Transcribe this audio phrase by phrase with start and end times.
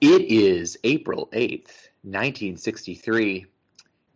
[0.00, 3.46] It is April 8th, 1963.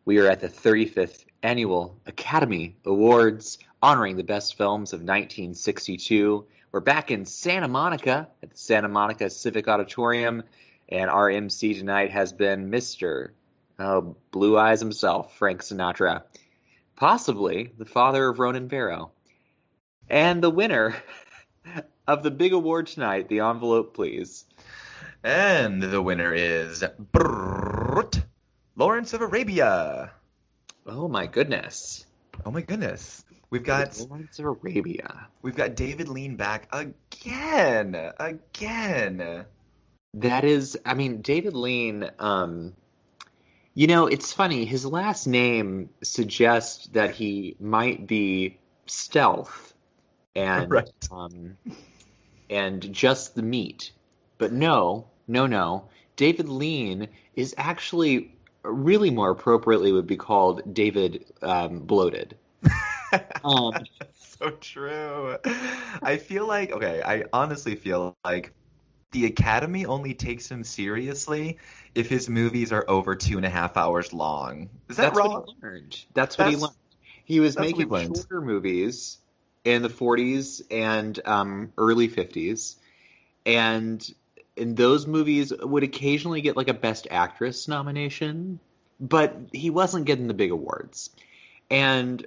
[0.05, 6.47] We are at the 35th Annual Academy Awards, honoring the best films of 1962.
[6.71, 10.45] We're back in Santa Monica at the Santa Monica Civic Auditorium,
[10.89, 13.31] and our MC tonight has been Mr.
[13.81, 16.23] Oh, uh, Blue Eyes himself, Frank Sinatra,
[16.95, 19.11] possibly the father of Ronan Farrow.
[20.09, 20.95] And the winner
[22.07, 24.45] of the big award tonight, the envelope, please.
[25.25, 28.25] And the winner is Brrrt,
[28.77, 30.11] Lawrence of Arabia.
[30.85, 32.07] Oh my goodness.
[32.45, 33.25] Oh my goodness.
[33.51, 35.29] We've got Lawrence of Arabia.
[35.43, 37.95] we've got David Lean back again.
[38.19, 39.45] Again.
[40.15, 42.75] That is, I mean, David Lean, um,
[43.75, 44.65] you know, it's funny.
[44.65, 49.73] His last name suggests that he might be stealth
[50.35, 50.91] and Right.
[51.13, 51.57] um,
[52.51, 53.93] and just the meat.
[54.39, 55.89] But no, no, no.
[56.17, 62.37] David Lean is actually really more appropriately would be called David um, Bloated.
[63.45, 63.75] Um,
[64.15, 65.37] so true.
[66.03, 68.55] I feel like okay, I honestly feel like
[69.11, 71.59] the Academy only takes him seriously
[71.95, 74.71] if his movies are over two and a half hours long.
[74.89, 75.33] Is that that's wrong?
[75.35, 76.05] what he learned.
[76.15, 76.75] That's what he learned.
[77.25, 79.19] He was making shorter movies
[79.65, 82.77] in the 40s and um, early 50s,
[83.47, 84.15] and
[84.57, 88.61] in those movies would occasionally get like a Best Actress nomination,
[89.01, 91.11] but he wasn't getting the big awards.
[91.71, 92.25] And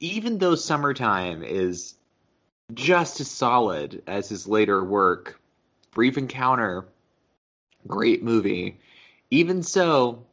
[0.00, 1.94] even though Summertime is
[2.72, 5.40] just as solid as his later work,
[5.92, 6.86] Brief Encounter,
[7.86, 8.78] great movie.
[9.30, 10.24] Even so,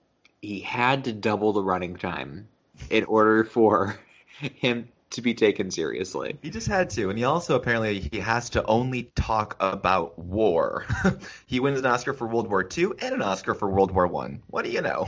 [0.41, 2.47] he had to double the running time
[2.89, 3.97] in order for
[4.39, 6.37] him to be taken seriously.
[6.41, 10.85] He just had to, and he also apparently he has to only talk about war.
[11.45, 14.41] he wins an Oscar for World War II and an Oscar for World War One.
[14.47, 15.07] What do you know?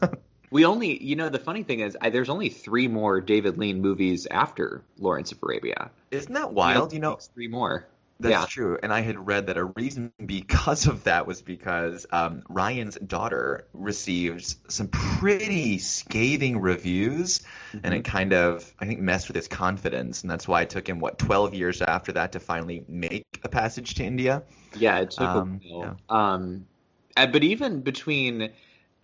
[0.54, 3.80] We only, you know, the funny thing is, I, there's only three more David Lean
[3.80, 5.90] movies after Lawrence of Arabia.
[6.12, 6.92] Isn't that wild?
[6.92, 7.88] You know, three more.
[8.20, 8.46] That's Yeah.
[8.46, 8.78] true.
[8.82, 13.66] And I had read that a reason because of that was because um, Ryan's daughter
[13.74, 17.40] received some pretty scathing reviews,
[17.82, 20.22] and it kind of, I think, messed with his confidence.
[20.22, 23.48] And that's why it took him, what, 12 years after that to finally make a
[23.48, 24.42] passage to India?
[24.72, 25.96] Yeah, it took Um, a while.
[26.08, 26.66] Um,
[27.16, 28.50] uh, but even between,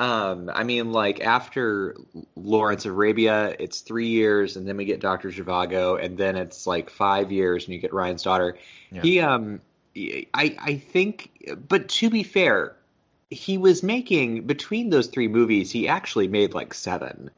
[0.00, 1.94] um, I mean, like after
[2.34, 6.66] Lawrence of Arabia, it's three years, and then we get Doctor Zhivago, and then it's
[6.66, 8.56] like five years, and you get Ryan's daughter.
[8.90, 9.02] Yeah.
[9.02, 9.60] He, um,
[9.94, 12.76] I, I think, but to be fair,
[13.28, 17.30] he was making between those three movies, he actually made like seven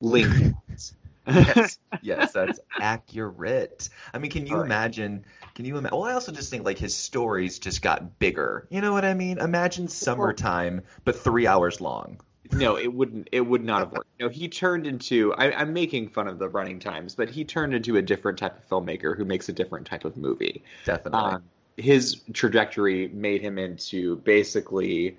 [0.00, 0.94] Lincolns.
[1.28, 3.90] yes, yes, that's accurate.
[4.12, 4.64] I mean, can you right.
[4.64, 5.24] imagine?
[5.54, 5.98] Can you imagine?
[5.98, 8.66] Well, I also just think like his stories just got bigger.
[8.70, 9.38] You know what I mean?
[9.38, 12.20] Imagine summertime, but three hours long.
[12.52, 13.28] No, it wouldn't.
[13.32, 14.08] It would not have worked.
[14.20, 15.32] No, he turned into.
[15.34, 18.58] I, I'm making fun of the running times, but he turned into a different type
[18.58, 20.62] of filmmaker who makes a different type of movie.
[20.84, 21.20] Definitely.
[21.20, 21.44] Um,
[21.76, 25.18] his trajectory made him into basically,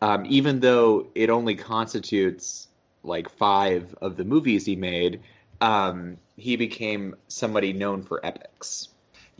[0.00, 2.68] um, even though it only constitutes
[3.02, 5.20] like five of the movies he made,
[5.60, 8.88] um, he became somebody known for epics.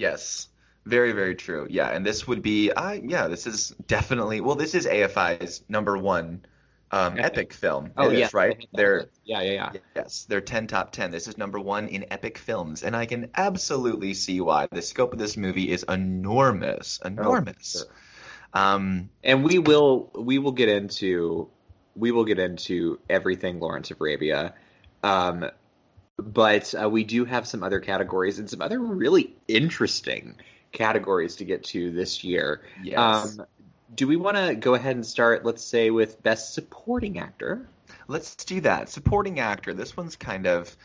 [0.01, 0.49] Yes.
[0.87, 1.67] Very, very true.
[1.69, 5.99] Yeah, and this would be, uh, yeah, this is definitely, well, this is AFI's number
[5.99, 6.45] one
[6.91, 7.25] um, Epic.
[7.25, 7.93] epic film.
[7.97, 8.67] Oh yes, yeah, right?
[8.73, 9.81] They're, yeah, yeah, yeah.
[9.95, 11.11] yes, they're 10 top 10.
[11.11, 14.69] This is number one in epic films, and I can absolutely see why.
[14.73, 17.73] The scope of this movie is enormous, enormous.
[17.73, 17.95] sure.
[18.53, 21.49] Um, and we will we will get into
[21.95, 24.55] we will get into everything Lawrence of Arabia,
[25.05, 25.49] um,
[26.23, 30.37] but uh, we do have some other categories and some other really interesting
[30.73, 32.63] categories to get to this year.
[32.83, 33.39] yes.
[33.39, 33.47] Um,
[33.95, 35.45] do we want to go ahead and start?
[35.45, 37.69] Let's say with best supporting actor.
[38.07, 38.89] Let's do that.
[38.89, 39.75] Supporting actor.
[39.75, 40.77] This one's kind of,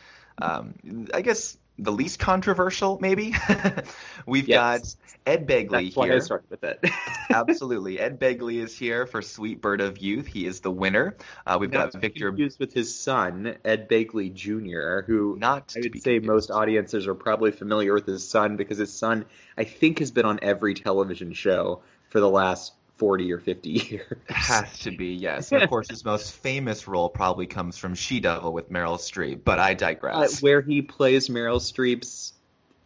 [0.42, 0.74] um,
[1.14, 3.34] I guess, the least controversial, maybe.
[4.26, 4.94] We've Yes.
[5.26, 6.16] got Ed Begley That's why here.
[6.16, 6.84] I started with it.
[7.30, 7.98] Absolutely.
[7.98, 10.26] Ed Begley is here for Sweet Bird of Youth.
[10.26, 11.16] He is the winner.
[11.46, 12.28] Uh, we've got Not to Victor.
[12.28, 17.14] confused with his son Ed Begley Jr., who Not I would say most audiences are
[17.14, 19.26] probably familiar with his son because his son,
[19.58, 24.12] I think, has been on every television show for the last 40 or 50 years.
[24.28, 25.52] Has to be, yes.
[25.52, 29.40] And of course, his most famous role probably comes from She Devil with Meryl Streep,
[29.44, 30.42] but I Uh, digress.
[30.42, 32.32] where he plays Meryl Streep's,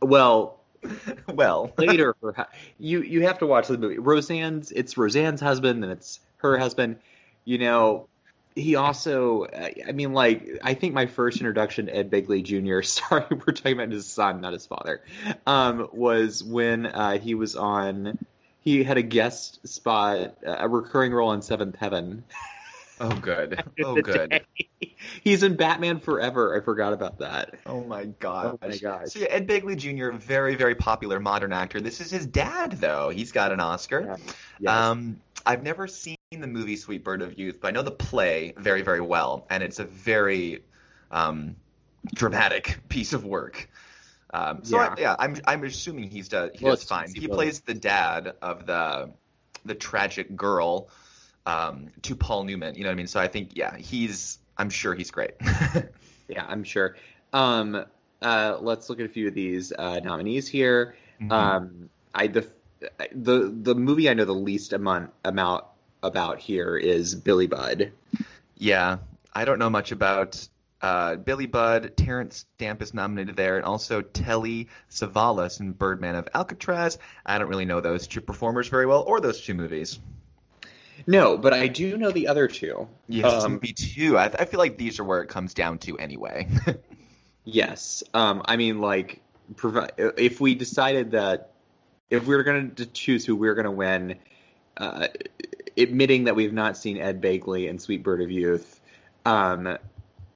[0.02, 0.58] well,
[1.28, 2.56] well, later, perhaps.
[2.78, 3.98] You, you have to watch the movie.
[3.98, 6.96] Roseanne's, it's Roseanne's husband and it's her husband.
[7.44, 8.08] You know,
[8.56, 12.82] he also, I I mean, like, I think my first introduction to Ed Begley Jr.,
[12.86, 15.02] sorry, we're talking about his son, not his father,
[15.46, 18.18] um, was when uh, he was on
[18.62, 22.24] he had a guest spot, a recurring role in Seventh Heaven.
[23.00, 23.62] Oh, good.
[23.82, 24.44] Oh, good.
[25.24, 26.54] He's in Batman Forever.
[26.54, 27.58] I forgot about that.
[27.64, 28.58] Oh my god.
[28.62, 29.08] Oh my gosh.
[29.08, 31.80] So yeah, Ed Begley Jr., very very popular modern actor.
[31.80, 33.08] This is his dad though.
[33.08, 34.18] He's got an Oscar.
[34.58, 34.70] Yes.
[34.70, 38.52] Um, I've never seen the movie Sweet Bird of Youth, but I know the play
[38.58, 40.62] very very well, and it's a very
[41.10, 41.56] um,
[42.14, 43.70] dramatic piece of work.
[44.32, 44.80] Um, so Yeah.
[44.80, 47.14] I, yeah, I'm I'm assuming he's does he Well, does fine.
[47.14, 49.10] He plays the dad of the
[49.64, 50.90] the tragic girl
[51.46, 52.74] um, to Paul Newman.
[52.74, 53.06] You know what I mean?
[53.08, 55.32] So I think yeah, he's I'm sure he's great.
[56.28, 56.96] Yeah, I'm sure.
[57.32, 57.84] Um,
[58.22, 60.96] uh, let's look at a few of these uh, nominees here.
[61.20, 61.60] Mhm.
[61.60, 62.46] Um, I the
[63.12, 65.64] the the movie I know the least amount amount
[66.02, 67.92] about here is Billy Budd.
[68.56, 68.98] Yeah,
[69.32, 70.46] I don't know much about
[70.82, 71.96] uh, Billy Budd.
[71.96, 76.98] Terence Stamp is nominated there, and also Telly Savalas in Birdman of Alcatraz.
[77.24, 79.98] I don't really know those two performers very well, or those two movies.
[81.06, 82.86] No, but I do know the other two.
[83.08, 84.18] Yes, Um, movie two.
[84.18, 86.48] I, I feel like these are where it comes down to anyway.
[87.44, 88.04] Yes.
[88.12, 89.22] Um, I mean, like,
[89.96, 91.50] if we decided that
[92.10, 94.16] if we were going to choose who we are going to win,
[94.76, 95.08] uh,
[95.76, 98.80] admitting that we've not seen Ed Begley in Sweet Bird of Youth,
[99.24, 99.78] um,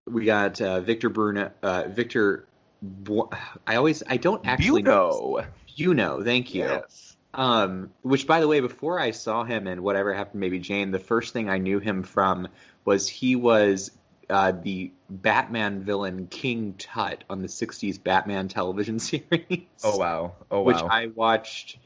[0.06, 1.50] we got uh, Victor Bruno.
[1.62, 2.46] Uh, Victor.
[2.82, 3.30] Bu-
[3.66, 4.02] I always.
[4.06, 5.46] I don't actually Buono.
[5.68, 6.22] You know.
[6.22, 6.64] Thank you.
[6.64, 7.16] Yes.
[7.32, 11.00] Um, which, by the way, before I saw him in Whatever Happened Baby Jane, the
[11.00, 12.48] first thing I knew him from
[12.84, 13.90] was he was
[14.30, 19.66] uh, the Batman villain King Tut on the '60s Batman television series.
[19.82, 20.34] Oh wow.
[20.50, 20.64] Oh wow!
[20.64, 20.76] Which.
[20.76, 21.78] I watched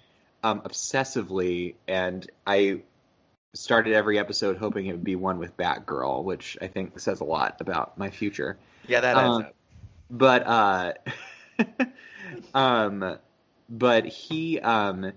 [0.43, 2.83] um, obsessively, and I
[3.55, 7.25] started every episode hoping it would be one with Batgirl, which I think says a
[7.25, 8.59] lot about my future
[8.89, 9.55] yeah, that adds um, up.
[10.11, 10.93] but uh
[12.55, 13.19] um
[13.69, 15.13] but he um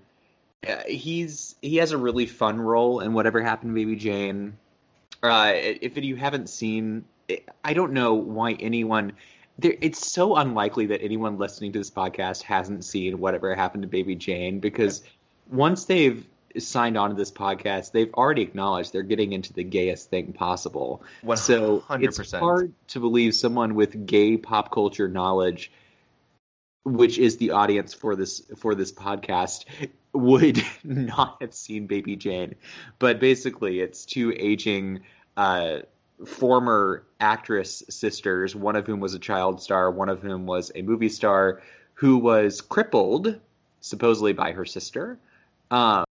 [0.86, 4.56] he's he has a really fun role in whatever happened to baby jane
[5.22, 7.04] uh if you haven't seen
[7.64, 9.12] i don't know why anyone
[9.58, 13.88] there it's so unlikely that anyone listening to this podcast hasn't seen whatever happened to
[13.88, 15.02] baby jane because
[15.50, 16.24] once they've
[16.58, 21.02] signed on to this podcast they've already acknowledged they're getting into the gayest thing possible
[21.34, 22.38] so it's 100%.
[22.38, 25.72] hard to believe someone with gay pop culture knowledge,
[26.84, 29.64] which is the audience for this for this podcast,
[30.12, 32.54] would not have seen Baby Jane.
[32.98, 35.00] But basically, it's two aging
[35.36, 35.80] uh,
[36.26, 40.82] former actress sisters, one of whom was a child star, one of whom was a
[40.82, 41.62] movie star,
[41.94, 43.40] who was crippled
[43.80, 45.18] supposedly by her sister.
[45.70, 46.04] Um,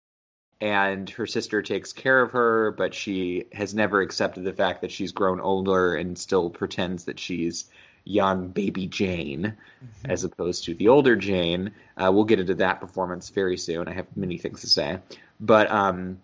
[0.61, 4.93] and her sister takes care of her, but she has never accepted the fact that
[4.93, 7.71] she's grown older and still pretends that she's
[8.05, 9.55] young baby Jane,
[10.05, 11.73] as opposed to the older Jane.
[11.97, 13.89] Uh, we'll get into that performance very soon.
[13.89, 14.99] I have many things to say,
[15.39, 16.21] but um,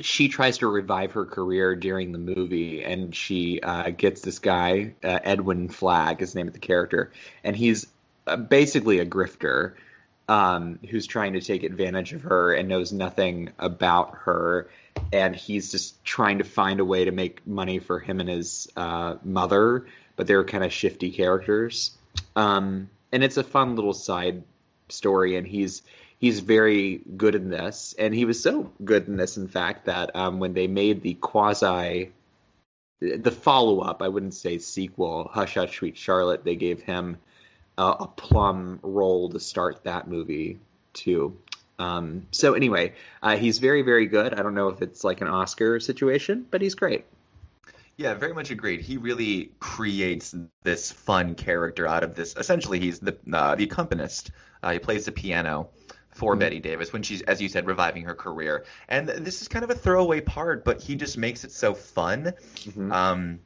[0.00, 4.94] she tries to revive her career during the movie, and she uh, gets this guy
[5.02, 7.12] uh, Edwin Flagg, is the name of the character,
[7.42, 7.86] and he's
[8.26, 9.74] uh, basically a grifter
[10.28, 14.68] um, who's trying to take advantage of her and knows nothing about her.
[15.12, 18.68] And he's just trying to find a way to make money for him and his
[18.76, 19.86] uh, mother,
[20.16, 21.92] but they're kind of shifty characters.
[22.34, 24.42] Um, and it's a fun little side
[24.88, 25.82] story, and he's
[26.18, 27.94] he's very good in this.
[27.98, 31.14] And he was so good in this, in fact, that um, when they made the
[31.14, 32.12] quasi
[33.00, 37.18] the follow up, I wouldn't say sequel, Hush Hush Sweet Charlotte, they gave him
[37.78, 40.58] uh, a plum role to start that movie
[40.92, 41.36] too.
[41.78, 44.32] Um, so anyway, uh, he's very very good.
[44.34, 47.04] I don't know if it's like an Oscar situation, but he's great.
[47.98, 48.82] Yeah, very much agreed.
[48.82, 52.34] He really creates this fun character out of this.
[52.36, 54.30] Essentially, he's the uh, the accompanist.
[54.62, 55.70] Uh, he plays the piano
[56.12, 56.40] for Mhm.
[56.40, 58.64] Bette Davis when she's, as you said, reviving her career.
[58.88, 62.32] And this is kind of a throwaway part, but he just makes it so fun.
[62.64, 62.92] Mhm.
[62.92, 63.40] Um,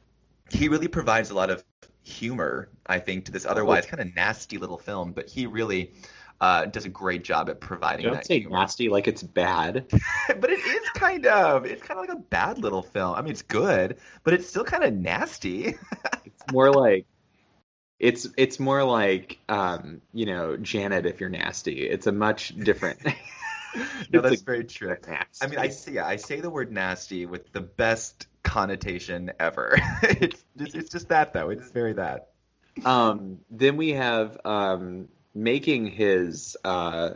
[0.49, 1.63] he really provides a lot of
[2.03, 5.11] humor, I think, to this otherwise kind of nasty little film.
[5.11, 5.93] But he really
[6.41, 8.57] uh, does a great job at providing Don't that say humor.
[8.57, 9.85] nasty like it's bad.
[10.27, 13.15] but it is kind of it's kind of like a bad little film.
[13.15, 15.75] I mean, it's good, but it's still kind of nasty.
[16.23, 17.05] It's more like
[17.99, 21.87] it's it's more like um, you know Janet if you're nasty.
[21.87, 22.99] It's a much different.
[24.11, 24.95] no, that's very true.
[25.07, 25.45] nasty.
[25.45, 29.77] I mean, I say I say the word nasty with the best connotation ever.
[30.03, 31.49] it's just, it's just that though.
[31.49, 32.27] It's very that.
[32.85, 36.57] Um, then we have um, making his.
[36.63, 37.11] Uh,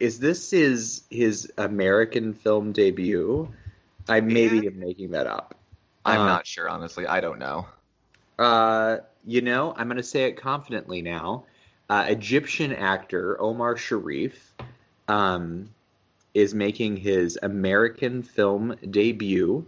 [0.00, 3.48] is this his his American film debut?
[4.08, 4.70] I maybe Yeah.
[4.70, 5.54] am making that up.
[6.04, 7.06] I'm Uh, not sure, honestly.
[7.06, 7.66] I don't know.
[8.38, 11.44] Uh, you know, I'm going to say it confidently now.
[11.88, 14.54] Uh, Egyptian actor Omar Sharif.
[15.08, 15.70] Um,
[16.34, 19.64] is making his American film debut,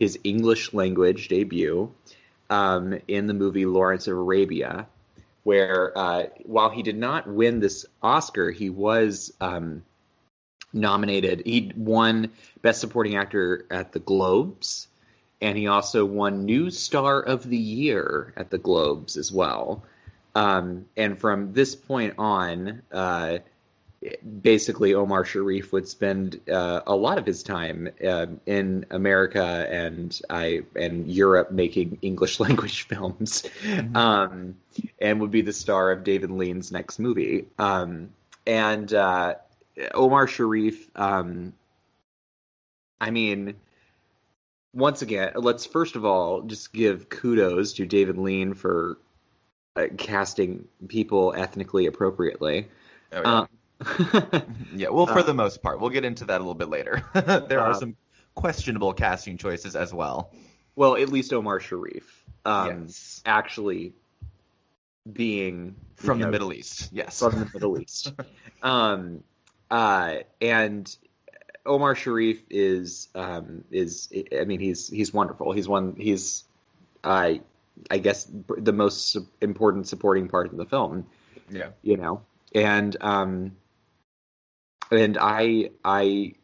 [0.00, 1.92] his English language debut,
[2.48, 4.86] um, in the movie Lawrence of Arabia,
[5.44, 9.84] where uh, while he did not win this Oscar, he was um,
[10.72, 11.42] nominated.
[11.44, 14.88] He won Best Supporting Actor at the Globes,
[15.40, 19.84] and he also won New Star of the Year at the Globes as well.
[20.34, 23.38] Um, and from this point on, uh,
[24.42, 30.18] basically Omar Sharif would spend uh, a lot of his time uh, in America and
[30.30, 33.96] I and Europe making English language films, mm-hmm.
[33.96, 34.56] um,
[35.00, 37.46] and would be the star of David Lean's next movie.
[37.58, 38.10] Um,
[38.46, 39.34] and uh,
[39.94, 41.52] Omar Sharif, um,
[43.00, 43.56] I mean.
[44.72, 48.98] Once again, let's first of all just give kudos to David Lean for
[49.74, 52.68] uh, casting people ethnically appropriately.
[53.12, 53.46] Oh, yeah.
[54.74, 57.04] Yeah, well, for uh, the most part, we'll get into that a little bit later.
[57.14, 57.96] there are uh, some
[58.34, 60.32] questionable casting choices as well.
[60.76, 63.22] Well, at least Omar Sharif, um, yes.
[63.26, 63.92] actually
[65.10, 68.12] being from the know, Middle East, yes, from the Middle East,
[68.62, 69.22] um,
[69.70, 70.96] uh, and
[71.66, 74.08] Omar Sharif is um, is
[74.38, 75.52] I mean he's he's wonderful.
[75.52, 76.44] He's one he's
[77.04, 77.40] I
[77.90, 81.06] I guess the most important supporting part of the film.
[81.50, 82.22] Yeah, you know,
[82.54, 83.56] and um,
[84.90, 86.34] and I, I,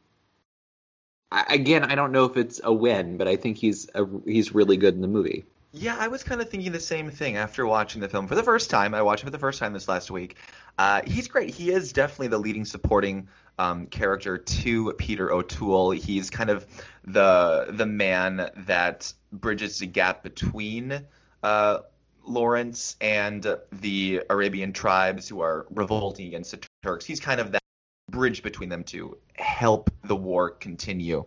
[1.31, 4.77] again, I don't know if it's a win, but I think he's a, he's really
[4.77, 5.45] good in the movie.
[5.73, 8.43] Yeah, I was kind of thinking the same thing after watching the film for the
[8.43, 8.95] first time.
[8.95, 10.37] I watched it for the first time this last week.
[10.79, 11.51] Uh, he's great.
[11.51, 15.91] He is definitely the leading supporting um, character to Peter O'Toole.
[15.91, 16.67] He's kind of
[17.05, 21.03] the the man that bridges the gap between
[21.43, 21.79] uh,
[22.25, 27.05] Lawrence and the Arabian tribes who are revolting against the Turks.
[27.05, 27.63] He's kind of that
[28.09, 31.25] bridge between them to help the war continue.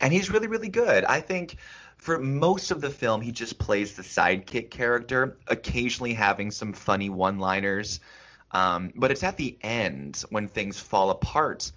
[0.00, 1.04] And he's really, really good.
[1.04, 1.56] I think
[1.96, 7.10] for most of the film, he just plays the sidekick character, occasionally having some funny
[7.10, 8.00] one liners.
[8.50, 11.70] Um, but it's at the end when things fall apart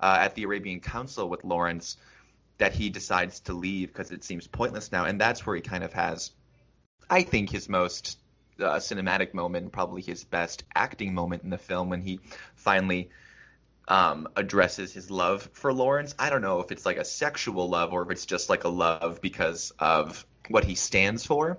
[0.00, 1.96] uh, at the Arabian Council with Lawrence
[2.58, 5.04] that he decides to leave because it seems pointless now.
[5.04, 6.32] And that's where he kind of has,
[7.08, 8.18] I think, his most
[8.60, 12.20] uh, cinematic moment, probably his best acting moment in the film when he
[12.54, 13.10] finally
[13.88, 16.14] um, addresses his love for Lawrence.
[16.18, 18.68] I don't know if it's like a sexual love or if it's just like a
[18.68, 21.58] love because of what he stands for.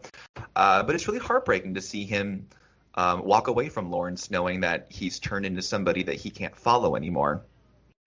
[0.55, 2.47] Uh, but it's really heartbreaking to see him
[2.95, 6.95] um, walk away from Lawrence knowing that he's turned into somebody that he can't follow
[6.95, 7.43] anymore.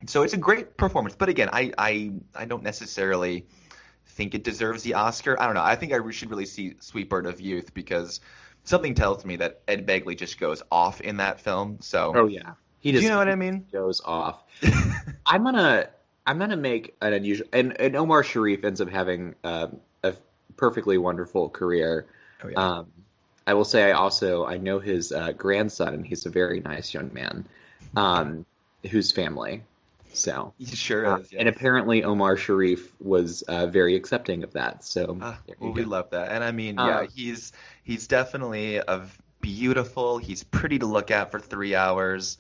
[0.07, 1.15] So it's a great performance.
[1.17, 3.47] But again, I, I, I don't necessarily
[4.09, 5.41] think it deserves the Oscar.
[5.41, 5.63] I don't know.
[5.63, 8.21] I think I should really see Sweet Bird of Youth because
[8.65, 11.79] something tells me that Ed Begley just goes off in that film.
[11.81, 12.55] So oh yeah,
[12.85, 13.67] he just, Do you know what I mean?
[13.73, 14.43] Goes off.
[15.27, 15.89] I'm gonna
[16.27, 19.69] I'm gonna make an unusual and, and Omar Sharif ends up having uh,
[20.03, 20.13] a
[20.59, 22.05] perfectly wonderful career.
[22.45, 22.59] Oh, yeah.
[22.59, 22.87] um,
[23.47, 26.93] I will say I also I know his uh, grandson and he's a very nice
[26.93, 27.47] young man,
[27.97, 28.45] um,
[28.91, 29.63] whose family.
[30.13, 31.33] So he sure uh, is.
[31.33, 31.41] Yes.
[31.41, 34.85] And apparently Omar Sharif was uh, very accepting of that.
[34.85, 36.33] So uh, well, we love that.
[36.33, 39.07] And I mean, yeah, uh, he's he's definitely a
[39.41, 40.19] beautiful.
[40.19, 42.37] He's pretty to look at for three hours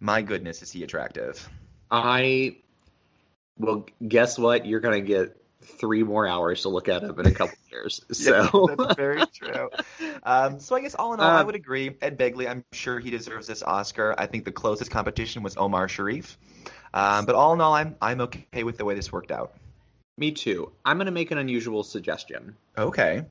[0.00, 1.48] my goodness, is he attractive?
[1.90, 2.56] I
[3.58, 4.66] well, guess what?
[4.66, 8.04] You're gonna get three more hours to look at him in a couple years.
[8.10, 9.70] So yeah, that's very true.
[10.22, 11.94] Um, so I guess all in all, um, I would agree.
[12.00, 14.14] Ed Begley, I'm sure he deserves this Oscar.
[14.16, 16.38] I think the closest competition was Omar Sharif.
[16.92, 19.54] Um, but all in all, I'm I'm okay with the way this worked out.
[20.16, 20.72] Me too.
[20.84, 22.56] I'm gonna make an unusual suggestion.
[22.76, 23.24] Okay.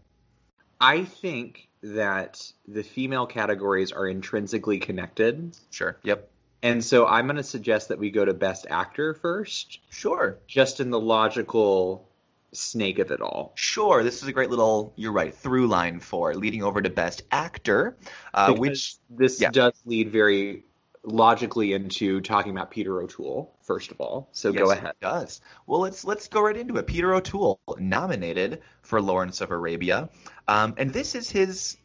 [0.81, 5.57] I think that the female categories are intrinsically connected.
[5.71, 5.97] Sure.
[6.03, 6.29] Yep.
[6.61, 9.79] And so I'm going to suggest that we go to Best Actor first.
[9.89, 10.39] Sure.
[10.47, 12.09] Just in the logical
[12.51, 13.53] snake of it all.
[13.55, 14.03] Sure.
[14.03, 17.97] This is a great little, you're right, through line for leading over to Best Actor,
[18.33, 18.95] uh, which.
[19.09, 19.51] This yeah.
[19.51, 20.65] does lead very
[21.03, 24.29] logically into talking about Peter O'Toole first of all.
[24.31, 24.89] So yes, go ahead.
[24.89, 25.41] It does.
[25.65, 26.87] Well, let's let's go right into it.
[26.87, 30.09] Peter O'Toole nominated for Lawrence of Arabia,
[30.47, 31.77] um, and this is his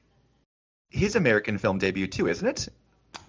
[0.90, 2.68] his American film debut too, isn't it?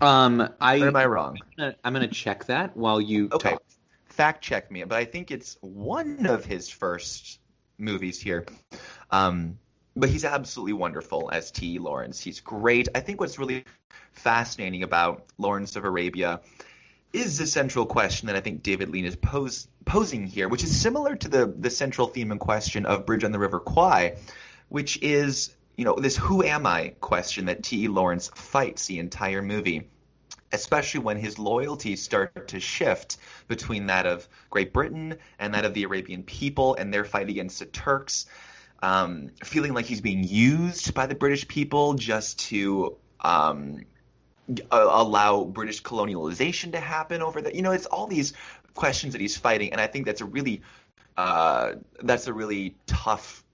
[0.02, 1.38] Um, I or am I wrong?
[1.42, 3.52] I'm gonna, I'm gonna check that while you okay.
[3.52, 3.64] Talk.
[4.06, 7.40] Fact check me, but I think it's one of his first
[7.78, 8.46] movies here.
[9.12, 9.60] Um,
[9.96, 11.80] but he's absolutely wonderful as T.
[11.80, 12.20] Lawrence.
[12.20, 12.88] He's great.
[12.96, 13.66] I think what's really
[14.12, 16.42] fascinating about Lawrence of Arabia
[17.14, 20.80] is the central question that I think David Lean is pose, posing here, which is
[20.80, 24.18] similar to the the central theme and question of Bridge on the River Kwai,
[24.70, 27.88] which is you know, this who am I question that T.E.
[27.88, 29.90] Lawrence fights the entire movie.
[30.52, 33.18] especially when his loyalties start to shift
[33.48, 37.60] between that of Great Britain and that of the Arabian people and their fight against
[37.60, 38.26] the Turks.
[38.82, 43.82] Um, feeling like he's being used by the British people just to um,
[44.72, 47.54] allow British colonialization to happen over there.
[47.54, 48.34] You know, it's all these
[48.76, 50.62] questions that he's fighting, and I think that's a really
[51.18, 53.45] uh, that's a really tough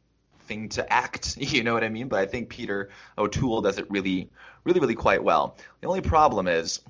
[0.52, 1.38] thing to act.
[1.52, 2.08] You know what I mean?
[2.08, 4.30] But I think Peter O'Toole does it really,
[4.64, 5.58] really, really quite well.
[5.82, 6.82] The only problem is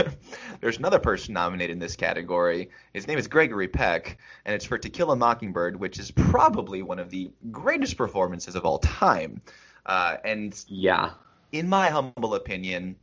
[0.60, 2.70] there's another person nominated in this category.
[2.92, 6.82] His name is Gregory Peck, and it's for To Kill a Mockingbird, which is probably
[6.82, 9.40] one of the greatest performances of all time.
[9.86, 11.10] Uh, and yeah,
[11.52, 12.96] in my humble opinion,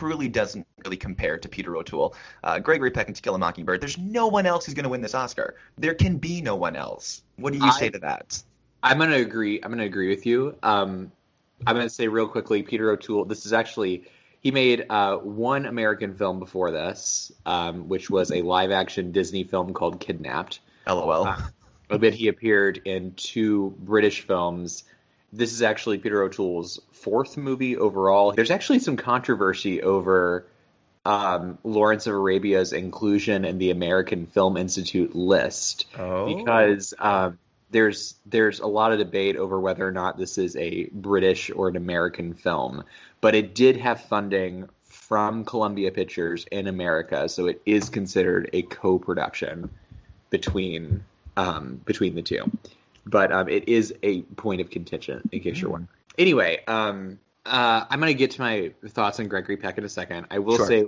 [0.00, 2.14] really doesn't really compare to Peter O'Toole.
[2.44, 3.80] Uh, Gregory Peck and To Kill a Mockingbird.
[3.80, 5.56] There's no one else who's going to win this Oscar.
[5.76, 7.22] There can be no one else.
[7.36, 8.42] What do you I, say to that?
[8.82, 9.60] I'm going to agree.
[9.62, 10.56] I'm going to agree with you.
[10.62, 11.10] Um,
[11.66, 13.24] I'm going to say real quickly, Peter O'Toole.
[13.24, 14.04] This is actually
[14.40, 19.72] he made uh, one American film before this, um, which was a live-action Disney film
[19.72, 20.60] called Kidnapped.
[20.86, 21.26] LOL.
[21.26, 24.84] Uh, but he appeared in two British films
[25.32, 28.32] this is actually Peter O'Toole's fourth movie overall.
[28.32, 30.46] There's actually some controversy over
[31.04, 36.34] um, Lawrence of Arabia's inclusion in the American Film Institute list oh.
[36.34, 37.38] because um,
[37.70, 41.68] there's there's a lot of debate over whether or not this is a British or
[41.68, 42.84] an American film,
[43.20, 48.62] but it did have funding from Columbia Pictures in America, so it is considered a
[48.62, 49.70] co-production
[50.30, 51.04] between
[51.36, 52.50] um, between the two
[53.06, 55.88] but um, it is a point of contention in case you're wondering.
[56.18, 59.88] Anyway, um, uh, I'm going to get to my thoughts on Gregory Peck in a
[59.88, 60.26] second.
[60.30, 60.66] I will sure.
[60.66, 60.86] say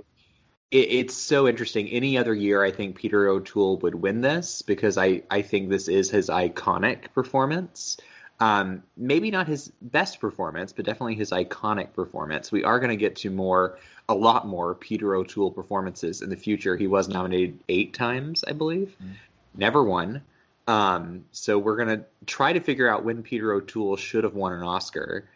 [0.71, 1.87] it's so interesting.
[1.89, 5.87] Any other year, I think Peter O'Toole would win this because I, I think this
[5.87, 7.97] is his iconic performance.
[8.39, 12.51] Um, maybe not his best performance, but definitely his iconic performance.
[12.51, 16.37] We are going to get to more, a lot more Peter O'Toole performances in the
[16.37, 16.77] future.
[16.77, 19.13] He was nominated eight times, I believe, mm.
[19.55, 20.21] never won.
[20.69, 24.61] Um, so we're gonna try to figure out when Peter O'Toole should have won an
[24.61, 25.27] Oscar.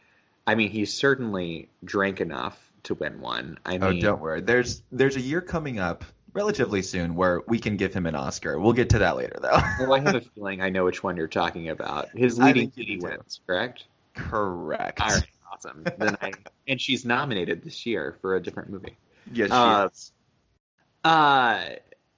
[0.45, 3.58] I mean, he certainly drank enough to win one.
[3.65, 4.41] I mean, oh, don't worry.
[4.41, 8.60] There's there's a year coming up relatively soon where we can give him an Oscar.
[8.60, 9.62] We'll get to that later, though.
[9.80, 12.10] well, I have a feeling I know which one you're talking about.
[12.10, 13.86] His leading lady wins, correct?
[14.15, 15.02] Correct.
[15.02, 15.84] All right, awesome.
[15.98, 16.34] then I
[16.67, 18.96] and she's nominated this year for a different movie.
[19.32, 20.12] Yes, she uh, is.
[21.04, 21.63] Uh,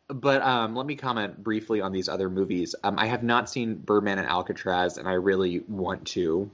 [0.07, 2.75] but um, let me comment briefly on these other movies.
[2.83, 6.49] Um, I have not seen Birdman and Alcatraz, and I really want to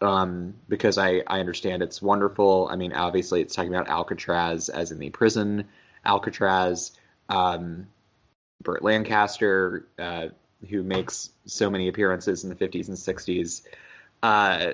[0.00, 2.68] um, because I, I understand it's wonderful.
[2.70, 5.68] I mean, obviously, it's talking about Alcatraz as in the prison
[6.04, 6.92] Alcatraz.
[7.28, 7.88] Um,
[8.62, 10.28] Burt Lancaster, uh,
[10.68, 13.62] who makes so many appearances in the 50s and 60s.
[14.22, 14.72] Uh,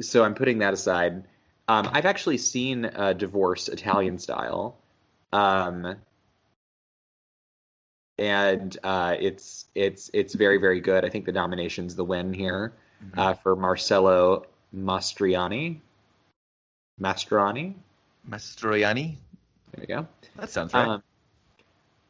[0.00, 1.24] so I'm putting that aside.
[1.68, 4.78] Um, I've actually seen uh, Divorce Italian style.
[5.32, 5.96] Um,
[8.18, 11.04] and uh, it's it's it's very very good.
[11.04, 13.18] I think the nomination's the win here mm-hmm.
[13.18, 15.80] uh, for Marcello Mastriani.
[17.00, 17.74] Mastriani?
[18.28, 19.16] Mastroianni.
[19.72, 20.06] There you go.
[20.36, 20.86] That sounds right.
[20.86, 21.02] Um,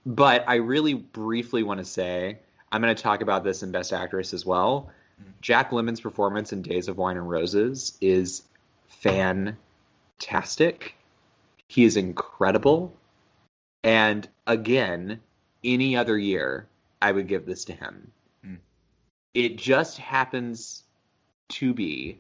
[0.05, 2.39] but I really briefly want to say
[2.73, 4.91] I'm going to talk about this in Best Actress as well.
[5.21, 5.31] Mm-hmm.
[5.41, 8.43] Jack Lemmon's performance in Days of Wine and Roses is
[8.89, 9.57] fantastic.
[11.69, 12.95] He is incredible.
[13.83, 15.21] And again,
[15.65, 16.67] any other year,
[17.01, 18.11] I would give this to him.
[19.35, 20.83] It just happens
[21.51, 22.19] to be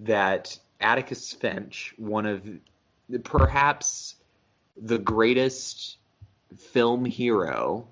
[0.00, 2.48] that Atticus Finch, one of
[3.24, 4.16] perhaps
[4.76, 5.96] the greatest
[6.56, 7.86] film hero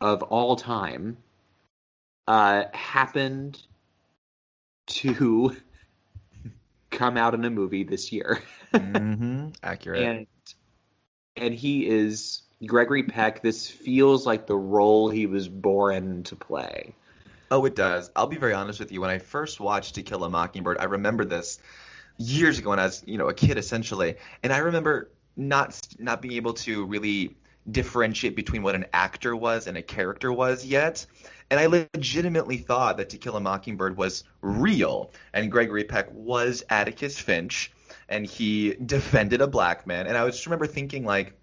[0.00, 1.16] of all time,
[2.26, 3.60] uh, happened
[4.86, 5.56] to
[6.90, 8.42] come out in a movie this year.
[8.74, 9.48] mm-hmm.
[9.62, 10.02] Accurate.
[10.02, 10.26] And
[11.36, 16.94] and he is Gregory Peck, this feels like the role he was born to play.
[17.52, 18.10] Oh, it does.
[18.16, 19.02] I'll be very honest with you.
[19.02, 21.58] When I first watched To Kill a Mockingbird, I remember this
[22.16, 26.22] years ago when I was, you know, a kid essentially, and I remember not not
[26.22, 27.36] being able to really
[27.70, 31.04] differentiate between what an actor was and a character was yet.
[31.50, 36.64] And I legitimately thought that To Kill a Mockingbird was real, and Gregory Peck was
[36.70, 37.70] Atticus Finch,
[38.08, 40.06] and he defended a black man.
[40.06, 41.34] And I just remember thinking like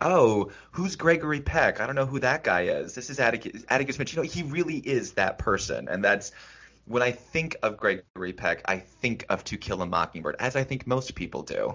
[0.00, 1.80] oh, who's Gregory Peck?
[1.80, 2.94] I don't know who that guy is.
[2.94, 4.14] This is Atticus, Atticus Finch.
[4.14, 6.32] You know, he really is that person, and that's
[6.86, 10.64] when I think of Gregory Peck, I think of To Kill a Mockingbird, as I
[10.64, 11.74] think most people do.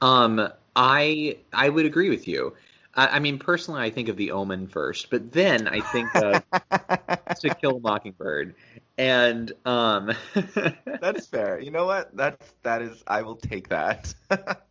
[0.00, 2.54] Um, I I would agree with you.
[2.94, 6.42] I, I mean, personally, I think of The Omen first, but then I think of
[7.40, 8.54] To Kill a Mockingbird,
[8.96, 10.12] And um,
[11.00, 11.58] That's fair.
[11.58, 12.16] You know what?
[12.16, 13.02] That's that is.
[13.06, 14.14] I will take that.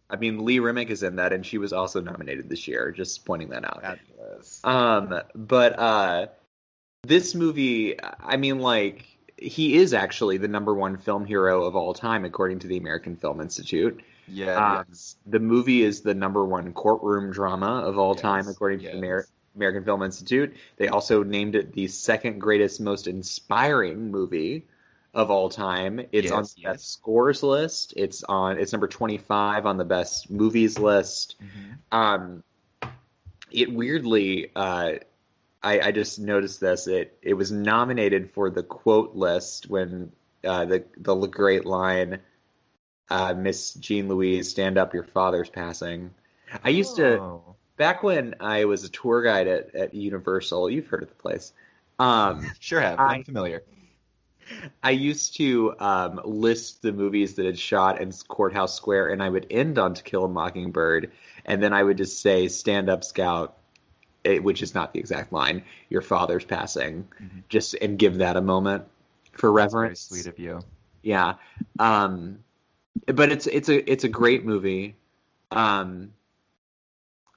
[0.10, 2.92] I mean, Lee Remick is in that, and she was also nominated this year.
[2.92, 3.82] Just pointing that out.
[3.82, 4.62] Fabulous.
[4.64, 6.28] Um, but uh,
[7.04, 9.06] this movie, I mean, like
[9.38, 13.16] he is actually the number one film hero of all time, according to the American
[13.16, 14.02] Film Institute.
[14.28, 14.78] Yeah.
[14.80, 15.18] Um, yes.
[15.26, 18.98] The movie is the number one courtroom drama of all Yes, time, according to the
[18.98, 20.56] Amer- American Film Institute.
[20.78, 24.68] They also named it the second greatest, most inspiring movie
[25.14, 26.02] of all time.
[26.12, 26.72] It's on the yes.
[26.74, 27.94] best scores list.
[27.96, 28.58] It's on.
[28.58, 31.36] It's number twenty five on the best movies list.
[31.42, 31.98] Mhm.
[31.98, 32.44] Um,
[33.52, 34.94] it weirdly, uh,
[35.62, 36.88] I, I just noticed this.
[36.88, 40.12] It it was nominated for the quote list when
[40.44, 42.20] uh, the the great line,
[43.10, 46.12] uh, "Miss Jean Louise, stand up, your father's passing."
[46.64, 47.56] I used to Oh.
[47.84, 50.70] Back when I was a tour guide at, at Universal.
[50.70, 51.52] You've heard of the place.
[52.00, 52.98] Um, Sure have.
[52.98, 53.62] I- I'm familiar.
[54.82, 59.28] I used to um, list the movies that had shot in Courthouse Square, and I
[59.28, 61.12] would end on To Kill a Mockingbird,
[61.46, 63.58] and then I would just say "Stand Up, Scout,"
[64.24, 65.64] eh, which is not the exact line.
[65.90, 67.44] Your father's passing, Mhm.
[67.50, 68.86] just and give that a moment
[69.34, 70.00] for reverence.
[70.02, 70.60] sweet of you.
[71.02, 71.36] Yeah,
[71.80, 72.40] um,
[73.08, 74.96] but it's it's a it's a great movie.
[75.52, 76.12] Um,